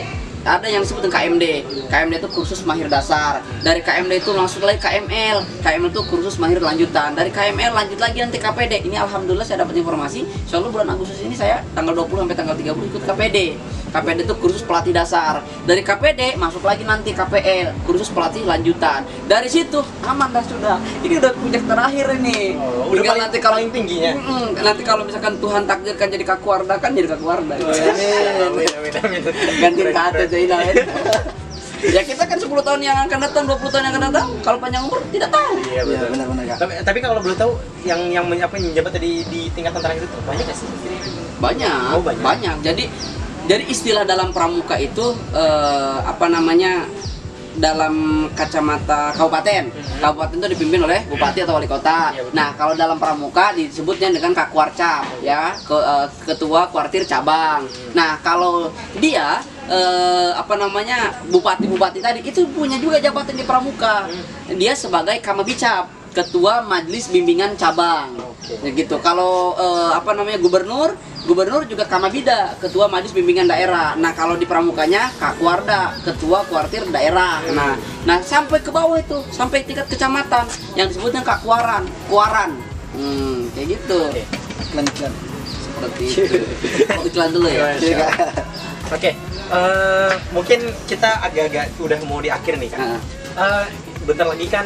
ada 0.47 0.63
yang 0.71 0.79
disebut 0.79 1.03
dengan 1.03 1.15
KMD. 1.19 1.45
KMD 1.91 2.13
itu 2.23 2.29
kursus 2.31 2.63
mahir 2.63 2.87
dasar. 2.87 3.43
Dari 3.59 3.83
KMD 3.83 4.23
itu 4.23 4.31
langsung 4.31 4.63
lagi 4.63 4.79
KML. 4.79 5.43
KML 5.59 5.91
itu 5.91 6.01
kursus 6.07 6.39
mahir 6.39 6.63
lanjutan. 6.63 7.11
Dari 7.11 7.27
KML 7.27 7.75
lanjut 7.75 7.99
lagi 7.99 8.23
nanti 8.23 8.39
KPD. 8.39 8.87
Ini 8.87 8.95
alhamdulillah 9.03 9.43
saya 9.43 9.67
dapat 9.67 9.75
informasi. 9.75 10.23
Soalnya 10.47 10.71
bulan 10.71 10.87
Agustus 10.95 11.19
ini 11.19 11.35
saya 11.35 11.59
tanggal 11.75 11.91
20 11.91 12.23
sampai 12.23 12.37
tanggal 12.39 12.55
30 12.55 12.87
ikut 12.87 13.03
KPD. 13.03 13.37
KPD 13.91 14.17
itu 14.23 14.35
kursus 14.39 14.63
pelatih 14.63 14.95
dasar. 14.95 15.43
Dari 15.67 15.83
KPD 15.83 16.39
masuk 16.39 16.63
lagi 16.63 16.83
nanti 16.87 17.11
KPL, 17.11 17.83
kursus 17.83 18.11
pelatih 18.11 18.43
lanjutan. 18.47 19.03
Dari 19.27 19.47
situ 19.51 19.83
aman 20.03 20.31
dah 20.31 20.43
sudah. 20.43 20.79
Ini 21.03 21.19
udah 21.19 21.31
puncak 21.35 21.63
terakhir 21.67 22.05
ini. 22.19 22.55
Oh, 22.59 22.91
udah 22.91 23.03
paling- 23.03 23.23
nanti 23.27 23.37
kalau 23.39 23.57
paling 23.57 23.73
tingginya. 23.73 24.13
Mm-mm. 24.13 24.53
nanti 24.61 24.85
kalau 24.85 25.01
misalkan 25.01 25.33
Tuhan 25.41 25.65
takdirkan 25.65 26.07
jadi 26.13 26.25
kakuarda 26.29 26.77
kan 26.77 26.93
jadi 26.93 27.09
kakuarda. 27.17 27.57
Amin, 27.57 28.69
amin, 28.77 28.93
amin. 29.01 29.21
ganti 29.57 29.81
kata 29.89 30.23
Zainal 30.37 30.61
ya. 30.61 30.73
ya 31.97 32.01
kita 32.05 32.23
kan 32.29 32.37
10 32.37 32.49
tahun 32.49 32.81
yang 32.85 32.97
akan 33.09 33.17
datang 33.25 33.43
20 33.49 33.73
tahun 33.73 33.83
yang 33.89 33.93
akan 33.97 34.03
datang. 34.13 34.27
Kalau 34.45 34.57
panjang 34.61 34.83
umur 34.85 35.01
tidak 35.09 35.29
tahu. 35.33 35.53
Iya 35.73 35.81
betul. 35.85 36.07
benar 36.13 36.25
benar 36.29 36.43
kak. 36.45 36.57
Tapi, 36.61 36.73
tapi 36.85 36.99
kalau 37.01 37.21
belum 37.25 37.37
tahu 37.37 37.51
yang 37.89 38.01
yang 38.13 38.25
apa 38.29 38.53
yang 38.61 38.69
menjabat 38.69 38.91
tadi 38.93 39.25
di 39.25 39.41
tingkatan 39.53 39.81
terakhir 39.81 40.03
itu 40.05 40.17
banyak 40.25 40.45
nggak 40.45 40.57
sih? 40.57 40.69
banyak. 41.37 41.93
Oh, 41.93 42.01
banyak. 42.01 42.65
jadi 42.65 42.89
jadi 43.45 43.63
istilah 43.69 44.03
dalam 44.09 44.33
pramuka 44.33 44.73
itu 44.81 45.13
eh, 45.37 45.97
apa 46.01 46.25
namanya 46.25 46.85
dalam 47.57 48.27
kacamata 48.37 49.13
kabupaten. 49.17 49.73
Kabupaten 49.97 50.35
itu 50.37 50.47
dipimpin 50.53 50.81
oleh 50.85 51.01
bupati 51.09 51.41
atau 51.41 51.57
wali 51.57 51.65
kota. 51.65 52.13
Iya, 52.13 52.29
nah 52.33 52.53
kalau 52.53 52.77
dalam 52.77 53.01
pramuka 53.01 53.53
disebutnya 53.57 54.13
dengan 54.13 54.33
kakwarcap 54.33 55.05
ya. 55.25 55.57
Eh, 55.57 56.05
ketua 56.25 56.69
kuartir 56.69 57.05
cabang. 57.05 57.65
Nah 57.93 58.21
kalau 58.21 58.69
dia 59.01 59.41
eh, 59.67 60.31
apa 60.33 60.53
namanya 60.55 61.21
bupati-bupati 61.29 61.99
tadi 61.99 62.19
itu 62.23 62.47
punya 62.51 62.79
juga 62.79 62.97
jabatan 62.97 63.35
di 63.35 63.45
pramuka 63.45 64.07
dia 64.55 64.73
sebagai 64.73 65.19
kamabicap 65.19 65.91
ketua 66.15 66.65
majelis 66.65 67.11
bimbingan 67.13 67.53
cabang 67.59 68.27
Oke. 68.47 68.63
Ya 68.63 68.71
gitu. 68.71 68.95
Kalau 69.03 69.57
eh, 69.59 69.91
apa 69.91 70.15
namanya 70.15 70.39
gubernur, 70.39 70.95
gubernur 71.27 71.67
juga 71.67 71.83
kamabida, 71.83 72.55
ketua 72.63 72.87
majelis 72.87 73.11
bimbingan 73.11 73.49
daerah. 73.49 73.99
Nah, 73.99 74.15
kalau 74.15 74.39
di 74.39 74.47
pramukanya 74.47 75.11
Kakwarda, 75.19 75.99
ketua 76.05 76.47
kuartir 76.47 76.87
daerah. 76.87 77.43
Nah, 77.51 77.75
nah 78.07 78.23
sampai 78.23 78.63
ke 78.63 78.71
bawah 78.71 78.95
itu, 78.95 79.19
sampai 79.35 79.67
tingkat 79.67 79.91
kecamatan 79.91 80.47
yang 80.79 80.87
disebutnya 80.87 81.25
Kakwaran, 81.27 81.83
Kuaran. 82.07 82.55
Hmm, 82.95 83.51
kayak 83.51 83.75
gitu. 83.75 83.99
Oke. 84.07 84.23
Iklan. 84.71 85.13
Seperti 85.47 86.03
itu. 86.09 86.37
Oh, 86.97 87.03
iklan 87.05 87.29
dulu 87.35 87.47
ya. 87.51 87.75
Iya, 87.77 88.07
Iya, 88.87 89.11
Eh, 89.47 90.13
mungkin 90.29 90.59
kita 90.85 91.23
agak-agak 91.23 91.79
udah 91.79 91.99
mau 92.03 92.19
di 92.19 92.27
akhir 92.27 92.59
nih 92.59 92.69
kan. 92.69 92.79
Nah, 92.81 93.01
Eh, 93.37 93.65
bentar 94.03 94.25
lagi 94.25 94.49
kan 94.49 94.65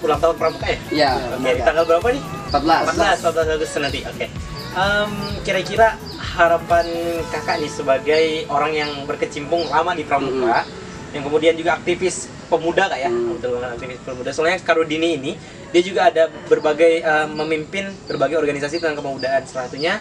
ulang 0.00 0.16
tahun 0.16 0.36
pramuka 0.38 0.66
ya? 0.66 0.78
ya, 0.92 1.10
Oke, 1.34 1.50
tanggal 1.58 1.84
berapa 1.84 2.08
nih? 2.08 2.22
14. 2.48 2.86
14, 2.86 3.18
14 3.20 3.48
Agustus 3.50 3.78
nanti. 3.82 4.00
Oke. 4.06 4.26
Em, 4.74 5.10
kira-kira 5.42 5.88
harapan 6.34 6.86
kakak 7.28 7.58
nih 7.58 7.68
sebagai 7.68 8.24
orang 8.48 8.72
yang 8.72 8.90
berkecimpung 9.04 9.66
lama 9.66 9.92
di 9.92 10.02
pramuka, 10.02 10.62
yang 11.10 11.22
kemudian 11.22 11.54
juga 11.54 11.74
aktivis 11.74 12.26
pemuda 12.46 12.86
kak 12.86 12.98
ya, 12.98 13.10
Hmm. 13.10 13.34
betul 13.34 13.58
banget 13.58 13.70
aktivis 13.76 13.98
pemuda. 14.00 14.30
Soalnya 14.30 14.58
Karudini 14.60 15.08
ini 15.14 15.32
dia 15.68 15.82
juga 15.82 16.06
ada 16.06 16.26
berbagai 16.46 17.02
em, 17.02 17.28
memimpin 17.34 17.90
berbagai 18.06 18.38
organisasi 18.38 18.78
tentang 18.78 18.94
kepemudaan. 18.96 19.42
Salah 19.44 19.66
satunya 19.66 19.98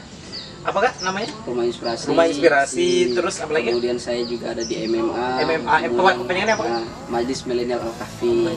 apa 0.63 0.77
kak 0.79 0.93
namanya? 1.03 1.27
Rumah 1.43 1.65
inspirasi. 1.67 2.03
Rumah 2.07 2.25
Inspirasi, 2.31 2.87
terus 3.11 3.35
apa 3.43 3.51
lagi? 3.51 3.67
Kemudian 3.75 3.99
saya 3.99 4.23
juga 4.23 4.55
ada 4.55 4.63
di 4.63 4.75
MMA. 4.87 5.27
MMA, 5.43 5.75
eh, 5.83 5.89
kepanjangannya 5.91 6.55
apa? 6.55 6.63
nah, 6.63 6.85
Majelis 7.11 7.43
Milenial 7.43 7.83
Al 7.83 7.91
Kafi. 7.99 8.47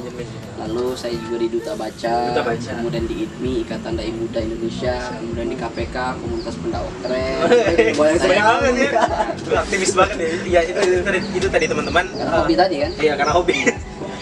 Lalu 0.57 0.87
saya 0.95 1.15
juga 1.19 1.37
di 1.43 1.49
Duta 1.51 1.73
Baca, 1.75 2.15
Duta 2.31 2.43
Baca. 2.47 2.73
kemudian 2.79 3.05
di 3.11 3.27
IDMI, 3.27 3.53
Ikatan 3.67 3.93
Dai 3.99 4.15
Muda 4.15 4.39
Indonesia, 4.39 4.95
kemudian 5.19 5.47
di 5.51 5.57
KPK, 5.59 5.97
Komunitas 6.23 6.55
Pendakwah 6.63 6.95
Keren. 7.03 7.39
Banyak 7.99 8.45
banget 8.47 8.75
ya. 8.79 8.91
Aktivis 9.67 9.93
banget 9.99 10.17
ya. 10.17 10.29
Iya 10.47 10.61
itu, 10.63 10.81
itu, 10.87 11.03
tadi 11.03 11.19
itu 11.35 11.47
tadi 11.51 11.65
teman-teman. 11.67 12.05
Karena 12.07 12.31
Eh, 12.31 12.39
hobi 12.39 12.55
tadi 12.55 12.77
kan? 12.87 12.91
Iya 13.03 13.13
karena 13.19 13.33
hobi. 13.35 13.57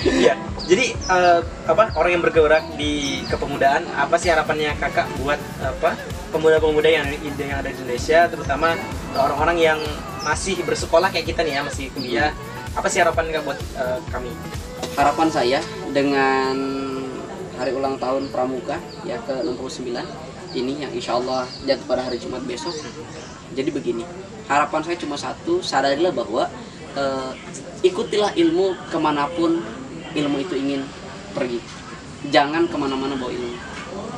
Iya. 0.04 0.34
Jadi 0.64 0.84
eh, 0.96 1.40
apa 1.68 1.92
orang 1.96 2.10
yang 2.16 2.22
bergerak 2.24 2.64
di 2.80 3.24
kepemudaan 3.28 3.84
apa 3.92 4.16
sih 4.16 4.32
harapannya 4.32 4.72
kakak 4.80 5.04
buat 5.20 5.36
apa 5.60 5.92
pemuda-pemuda 6.34 6.90
yang 6.90 7.06
yang 7.14 7.62
ada 7.62 7.70
di 7.70 7.78
Indonesia 7.78 8.26
terutama 8.26 8.74
orang-orang 9.14 9.56
yang 9.62 9.80
masih 10.26 10.58
bersekolah 10.66 11.14
kayak 11.14 11.30
kita 11.30 11.46
nih 11.46 11.56
ya 11.56 11.62
masih 11.62 11.86
kuliah 11.94 12.34
apa 12.74 12.90
sih 12.90 12.98
harapan 12.98 13.30
kak 13.30 13.42
buat 13.46 13.58
eh, 13.78 13.98
kami? 14.10 14.30
Harapan 14.98 15.28
saya 15.30 15.58
dengan 15.94 16.54
hari 17.54 17.70
ulang 17.70 17.94
tahun 18.02 18.34
Pramuka 18.34 18.82
ya 19.06 19.14
ke 19.22 19.46
69 19.46 19.94
ini 20.58 20.82
yang 20.82 20.90
insya 20.90 21.18
Allah 21.18 21.46
jatuh 21.66 21.86
pada 21.86 22.02
hari 22.02 22.18
Jumat 22.18 22.42
besok. 22.42 22.74
Jadi 23.54 23.70
begini, 23.70 24.02
harapan 24.50 24.82
saya 24.82 24.98
cuma 24.98 25.14
satu, 25.14 25.62
sadarilah 25.62 26.10
bahwa 26.10 26.50
eh, 26.98 27.30
ikutilah 27.86 28.34
ilmu 28.34 28.74
ke 28.90 28.98
mana 28.98 29.30
pun 29.30 29.62
ilmu 30.14 30.36
itu 30.42 30.58
ingin 30.58 30.82
pergi. 31.30 31.62
Jangan 32.34 32.66
ke 32.66 32.74
mana-mana 32.74 33.14
bawa 33.14 33.30
ilmu. 33.30 33.54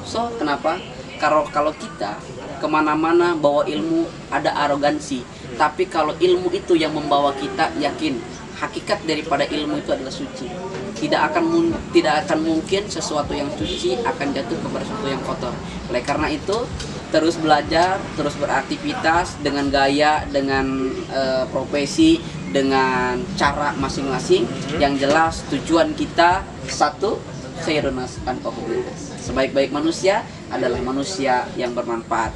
So 0.08 0.32
kenapa? 0.40 0.80
Kalau 1.16 1.48
kalau 1.48 1.72
kita 1.76 2.20
ke 2.56 2.66
mana-mana 2.66 3.36
bawa 3.36 3.68
ilmu 3.68 4.08
ada 4.32 4.52
arogansi. 4.66 5.22
Tapi 5.56 5.88
kalau 5.88 6.16
ilmu 6.16 6.52
itu 6.52 6.76
yang 6.76 6.92
membawa 6.96 7.32
kita 7.36 7.72
yakin 7.80 8.16
hakikat 8.56 9.04
daripada 9.04 9.44
ilmu 9.44 9.80
itu 9.80 9.92
adalah 9.92 10.12
suci. 10.12 10.48
Tidak 10.96 11.20
akan 11.20 11.76
tidak 11.92 12.24
akan 12.24 12.38
mungkin 12.40 12.88
sesuatu 12.88 13.36
yang 13.36 13.52
suci 13.52 14.00
akan 14.00 14.32
jatuh 14.32 14.56
kepada 14.56 14.84
sesuatu 14.84 15.08
yang 15.08 15.22
kotor. 15.24 15.54
Oleh 15.92 16.00
karena 16.00 16.32
itu 16.32 16.64
terus 17.12 17.36
belajar, 17.38 18.00
terus 18.16 18.34
beraktivitas 18.40 19.38
dengan 19.44 19.68
gaya, 19.68 20.24
dengan 20.32 20.88
eh, 21.12 21.44
profesi, 21.52 22.18
dengan 22.50 23.20
cara 23.36 23.76
masing-masing. 23.76 24.48
Yang 24.80 25.06
jelas 25.06 25.34
tujuan 25.52 25.92
kita 25.92 26.40
satu 26.66 27.20
khairunas 27.60 28.20
tanpa 28.24 28.52
komunitas. 28.52 29.16
Sebaik-baik 29.20 29.72
manusia 29.72 30.24
adalah 30.50 30.78
manusia 30.82 31.46
yang 31.58 31.72
bermanfaat. 31.72 32.32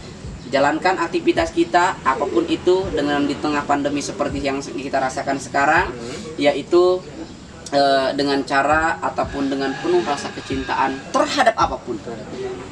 Jalankan 0.51 0.99
aktivitas 0.99 1.55
kita 1.55 2.03
apa 2.03 2.27
pun 2.27 2.43
itu 2.51 2.83
dengan 2.91 3.23
di 3.23 3.39
tengah 3.39 3.63
pandemi 3.63 4.03
seperti 4.03 4.43
yang 4.43 4.59
kita 4.59 4.99
rasakan 4.99 5.39
sekarang, 5.39 5.95
yaitu 6.35 6.99
eh, 7.71 8.11
dengan 8.19 8.43
cara 8.43 8.99
ataupun 8.99 9.47
dengan 9.47 9.71
penuh 9.79 10.03
rasa 10.03 10.27
kecintaan 10.35 11.15
terhadap 11.15 11.55
apa 11.55 11.79
pun. 11.79 11.95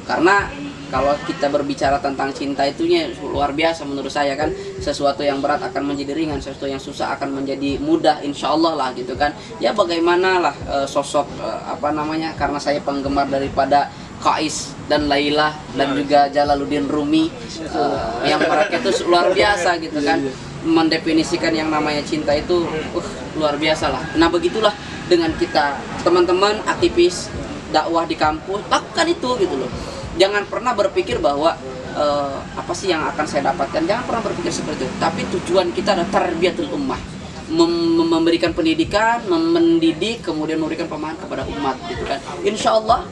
Karena 0.03 0.51
kalau 0.89 1.13
kita 1.23 1.47
berbicara 1.53 2.01
tentang 2.01 2.33
cinta 2.33 2.65
itunya 2.65 3.13
luar 3.21 3.53
biasa 3.53 3.85
menurut 3.85 4.09
saya 4.09 4.33
kan 4.33 4.49
sesuatu 4.81 5.21
yang 5.21 5.37
berat 5.39 5.61
akan 5.61 5.93
menjadi 5.93 6.17
ringan 6.17 6.41
sesuatu 6.41 6.65
yang 6.65 6.81
susah 6.81 7.13
akan 7.15 7.41
menjadi 7.41 7.77
mudah 7.77 8.25
insya 8.25 8.51
Allah 8.51 8.73
lah 8.73 8.89
gitu 8.97 9.13
kan 9.13 9.31
ya 9.61 9.71
bagaimana 9.71 10.41
lah 10.49 10.55
eh, 10.65 10.87
sosok 10.89 11.29
eh, 11.39 11.61
apa 11.69 11.93
namanya 11.93 12.33
karena 12.35 12.57
saya 12.57 12.81
penggemar 12.81 13.29
daripada 13.29 13.87
Kais 14.19 14.75
dan 14.91 15.07
Laila 15.07 15.55
dan 15.79 15.95
juga 15.95 16.27
Jalaluddin 16.27 16.91
Rumi 16.91 17.31
eh, 17.63 18.07
yang 18.27 18.43
mereka 18.43 18.83
itu 18.83 19.07
luar 19.07 19.31
biasa 19.31 19.79
gitu 19.79 19.99
kan. 20.03 20.19
Mendefinisikan 20.59 21.55
yang 21.55 21.71
namanya 21.71 22.03
cinta 22.03 22.35
itu 22.35 22.67
uh, 22.67 23.09
luar 23.39 23.55
biasa 23.55 23.95
lah. 23.95 24.03
Nah 24.19 24.27
begitulah 24.27 24.75
dengan 25.07 25.31
kita. 25.39 25.79
Teman-teman 26.03 26.59
aktivis 26.67 27.31
dakwah 27.71 28.03
di 28.03 28.19
kampus 28.19 28.67
lakukan 28.67 29.07
itu 29.07 29.39
gitu 29.39 29.55
loh. 29.55 29.71
Jangan 30.19 30.43
pernah 30.51 30.75
berpikir 30.75 31.23
bahwa 31.23 31.55
eh, 31.95 32.37
apa 32.59 32.75
sih 32.75 32.91
yang 32.91 33.07
akan 33.07 33.23
saya 33.23 33.55
dapatkan. 33.55 33.87
Jangan 33.87 34.03
pernah 34.03 34.19
berpikir 34.19 34.51
seperti 34.51 34.83
itu. 34.83 34.95
Tapi 34.99 35.23
tujuan 35.39 35.71
kita 35.71 35.95
adalah 35.95 36.11
tarbiyatul 36.11 36.75
ummah. 36.75 36.99
Mem- 37.47 37.95
mem- 37.95 38.11
memberikan 38.19 38.51
pendidikan 38.51 39.23
mendidik 39.31 40.27
kemudian 40.27 40.59
memberikan 40.59 40.91
pemahaman 40.91 41.15
kepada 41.23 41.47
umat 41.55 41.79
gitu 41.87 42.03
kan. 42.03 42.19
Insya 42.43 42.75
Allah 42.75 43.07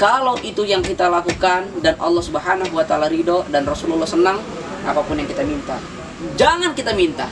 kalau 0.00 0.32
itu 0.40 0.64
yang 0.64 0.80
kita 0.80 1.12
lakukan 1.12 1.68
dan 1.84 1.92
Allah 2.00 2.24
subhanahu 2.24 2.72
wa 2.72 2.80
ta'ala 2.88 3.12
ridho 3.12 3.44
dan 3.52 3.68
Rasulullah 3.68 4.08
senang 4.08 4.40
apa 4.80 5.04
pun 5.04 5.20
yang 5.20 5.28
kita 5.28 5.44
minta 5.44 5.76
jangan 6.40 6.72
kita 6.72 6.96
minta 6.96 7.28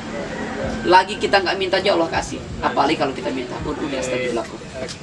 lagi 0.85 1.17
kita 1.17 1.41
nggak 1.41 1.57
minta 1.57 1.81
aja 1.81 1.97
Allah 1.97 2.13
kasih 2.13 2.37
apalagi 2.61 3.01
kalau 3.01 3.17
kita 3.17 3.33
minta 3.33 3.57
udah 3.65 3.99
astajib 3.99 4.37
lakum 4.37 4.61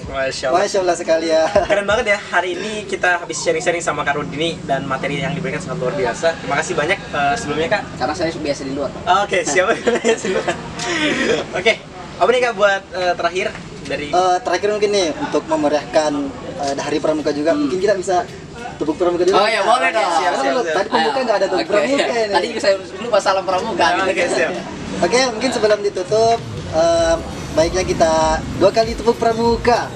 Masya 0.08 0.56
Allah. 0.56 0.64
Masya 0.64 0.78
Allah 0.88 0.96
sekali 0.96 1.28
ya. 1.28 1.52
Keren 1.68 1.84
banget 1.84 2.16
ya 2.16 2.18
hari 2.32 2.56
ini 2.56 2.88
kita 2.88 3.20
habis 3.20 3.44
sharing-sharing 3.44 3.84
sama 3.84 4.08
Kak 4.08 4.16
Rudini 4.16 4.56
dan 4.64 4.88
materi 4.88 5.20
yang 5.20 5.36
diberikan 5.36 5.60
sangat 5.60 5.84
luar 5.84 5.94
biasa. 6.00 6.32
Terima 6.32 6.56
kasih 6.64 6.74
banyak 6.80 6.96
eh, 6.96 7.36
sebelumnya 7.36 7.70
Kak. 7.76 7.84
karena 8.00 8.14
saya 8.16 8.32
biasa 8.32 8.62
di 8.64 8.72
luar 8.72 8.88
Oke, 9.28 9.44
siap. 9.44 9.76
Silakan. 10.16 10.56
Oke, 11.60 11.74
apa 12.16 12.30
nih 12.32 12.42
Kak 12.48 12.54
buat 12.56 12.82
eh, 12.96 13.14
terakhir 13.20 13.48
dari 13.86 14.06
Eh, 14.10 14.38
terakhir 14.42 14.70
mungkin 14.74 14.92
nih 14.92 15.08
untuk 15.16 15.44
memeriahkan 15.46 16.12
eh, 16.66 16.74
hari 16.82 16.98
pramuka 16.98 17.30
juga 17.32 17.54
mungkin 17.54 17.78
kita 17.78 17.94
bisa 17.96 18.26
tepuk 18.76 18.96
pramuka 19.00 19.24
dulu. 19.24 19.38
Oh 19.38 19.48
ya 19.48 19.62
boleh 19.64 19.90
dong. 19.94 20.12
Siap, 20.20 20.34
siap, 20.42 20.54
siap. 20.60 20.76
Tadi 20.76 20.88
pramuka 20.90 21.20
nggak 21.24 21.38
ada 21.38 21.48
tepuk 21.48 21.64
Oke. 21.64 21.72
pramuka 21.72 22.14
ini. 22.18 22.34
Tadi 22.34 22.46
juga 22.52 22.62
saya 22.62 22.76
lupa 23.00 23.18
salam 23.22 23.44
pramuka. 23.46 23.86
Oke, 24.04 24.24
siap. 24.28 24.52
Oke, 25.04 25.20
mungkin 25.28 25.50
sebelum 25.52 25.80
ditutup, 25.84 26.40
eh, 26.72 27.16
baiknya 27.54 27.84
kita 27.84 28.14
dua 28.60 28.72
kali 28.72 28.96
tepuk 28.96 29.16
pramuka. 29.16 29.88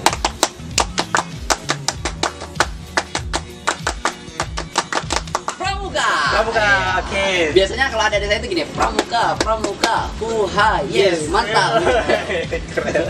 Pramuka. 6.40 6.72
Oke. 7.04 7.52
Biasanya 7.52 7.86
kalau 7.92 8.04
ada 8.08 8.16
di 8.16 8.26
saya 8.26 8.40
itu 8.40 8.48
gini, 8.48 8.64
pramuka, 8.72 9.36
pramuka, 9.36 10.08
huha, 10.18 10.72
yes, 10.88 11.28
mantap. 11.28 11.84
Keren. 12.74 13.04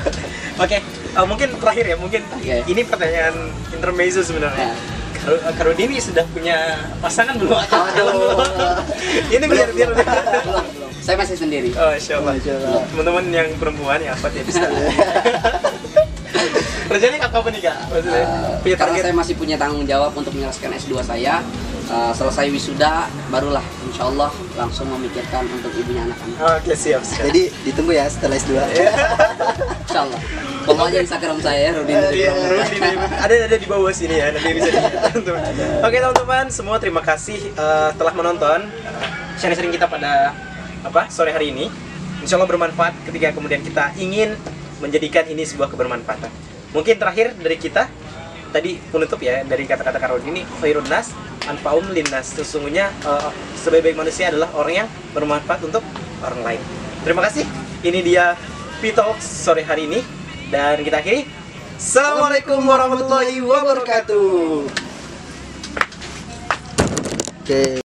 Oke, 0.57 0.77
eh, 0.81 1.25
mungkin 1.29 1.53
terakhir 1.55 1.85
ya, 1.85 1.95
mungkin 1.95 2.25
Oke. 2.33 2.65
ini 2.65 2.81
pertanyaan 2.81 3.35
intermezzo 3.69 4.25
sebenarnya. 4.25 4.73
Ya. 4.73 4.75
Karu- 5.15 5.41
eh, 5.45 5.53
Karudini 5.53 6.01
sudah 6.01 6.25
punya 6.27 6.57
pasangan 6.97 7.37
belum? 7.37 7.53
Aduh. 7.53 8.41
ini 9.37 9.45
biar 9.45 9.69
biar. 9.71 9.89
belum, 9.93 10.01
belum. 10.49 10.65
Saya 10.97 11.15
masih 11.15 11.37
sendiri. 11.37 11.69
Oh, 11.77 11.93
insya 11.93 12.17
Allah. 12.17 12.33
Allah. 12.33 12.81
Teman-teman 12.87 13.23
yang 13.29 13.49
perempuan 13.55 14.01
ya 14.01 14.11
apa 14.11 14.25
ya 14.27 14.41
bisa. 14.49 14.65
Rencana 16.89 17.21
kapan 17.21 17.51
nih 17.53 17.61
kak? 17.61 17.77
Maksudnya 17.85 18.17
Eh, 18.17 18.25
punya 18.59 18.75
karena 18.75 18.89
target? 18.97 19.03
saya 19.05 19.13
masih 19.13 19.33
punya 19.37 19.55
tanggung 19.55 19.85
jawab 19.85 20.09
untuk 20.11 20.33
menyelesaikan 20.33 20.73
S2 20.73 21.05
saya. 21.05 21.45
Eh, 21.89 22.13
selesai 22.13 22.53
wisuda, 22.53 23.09
barulah 23.33 23.65
insya 23.81 24.13
Allah 24.13 24.29
langsung 24.53 24.85
memikirkan 24.93 25.41
untuk 25.49 25.73
ibunya 25.73 26.05
anak-anak. 26.05 26.61
Oke 26.61 26.77
siap 26.77 27.01
siap. 27.01 27.33
Jadi 27.33 27.49
ditunggu 27.65 27.97
ya 27.97 28.05
setelah 28.05 28.37
S2. 28.37 28.61
Insya 29.89 30.05
Allah. 30.05 30.21
Kalau 30.69 30.85
aja 30.85 31.01
Instagram 31.01 31.41
saya, 31.41 31.73
Rudin. 31.73 31.97
Iya, 32.13 32.29
Rudin, 32.45 32.81
ada 32.93 33.33
ada 33.49 33.57
di 33.57 33.65
bawah 33.65 33.89
sini 33.89 34.21
ya 34.21 34.29
nanti 34.29 34.53
bisa 34.53 34.69
dilihat. 34.69 35.17
Oke 35.89 35.97
teman-teman 35.97 36.45
semua 36.53 36.77
terima 36.77 37.01
kasih 37.01 37.41
eh, 37.57 37.89
telah 37.97 38.13
menonton 38.13 38.69
sharing-sharing 39.41 39.73
kita 39.73 39.89
pada 39.89 40.37
apa 40.85 41.09
sore 41.09 41.33
hari 41.33 41.49
ini. 41.57 41.73
Insya 42.21 42.37
Allah 42.37 42.53
bermanfaat 42.53 43.01
ketika 43.09 43.33
kemudian 43.33 43.65
kita 43.65 43.97
ingin 43.97 44.37
menjadikan 44.77 45.25
ini 45.25 45.41
sebuah 45.41 45.73
kebermanfaatan. 45.73 46.29
Mungkin 46.69 47.01
terakhir 47.01 47.33
dari 47.33 47.57
kita 47.57 47.89
tadi 48.49 48.81
penutup 48.89 49.21
ya 49.21 49.45
dari 49.45 49.63
kata-kata 49.65 49.97
Karol 50.01 50.21
ini 50.25 50.45
khairun 50.59 50.85
nas 50.89 51.13
anfaum 51.45 51.85
linnas 51.93 52.33
sesungguhnya 52.33 52.89
eh, 53.05 53.29
sebaik-baik 53.61 53.97
manusia 53.97 54.29
adalah 54.29 54.49
orang 54.57 54.85
yang 54.85 54.87
bermanfaat 55.13 55.61
untuk 55.65 55.85
orang 56.25 56.41
lain. 56.43 56.61
Terima 57.05 57.21
kasih. 57.25 57.45
Ini 57.79 57.99
dia 58.03 58.35
P-Talks 58.83 59.23
sore 59.23 59.63
hari 59.63 59.87
ini 59.87 59.99
dan 60.51 60.81
kita 60.83 60.99
akhiri. 60.99 61.23
Assalamualaikum 61.79 62.59
warahmatullahi 62.59 63.39
wabarakatuh. 63.39 64.67
Oke. 67.39 67.75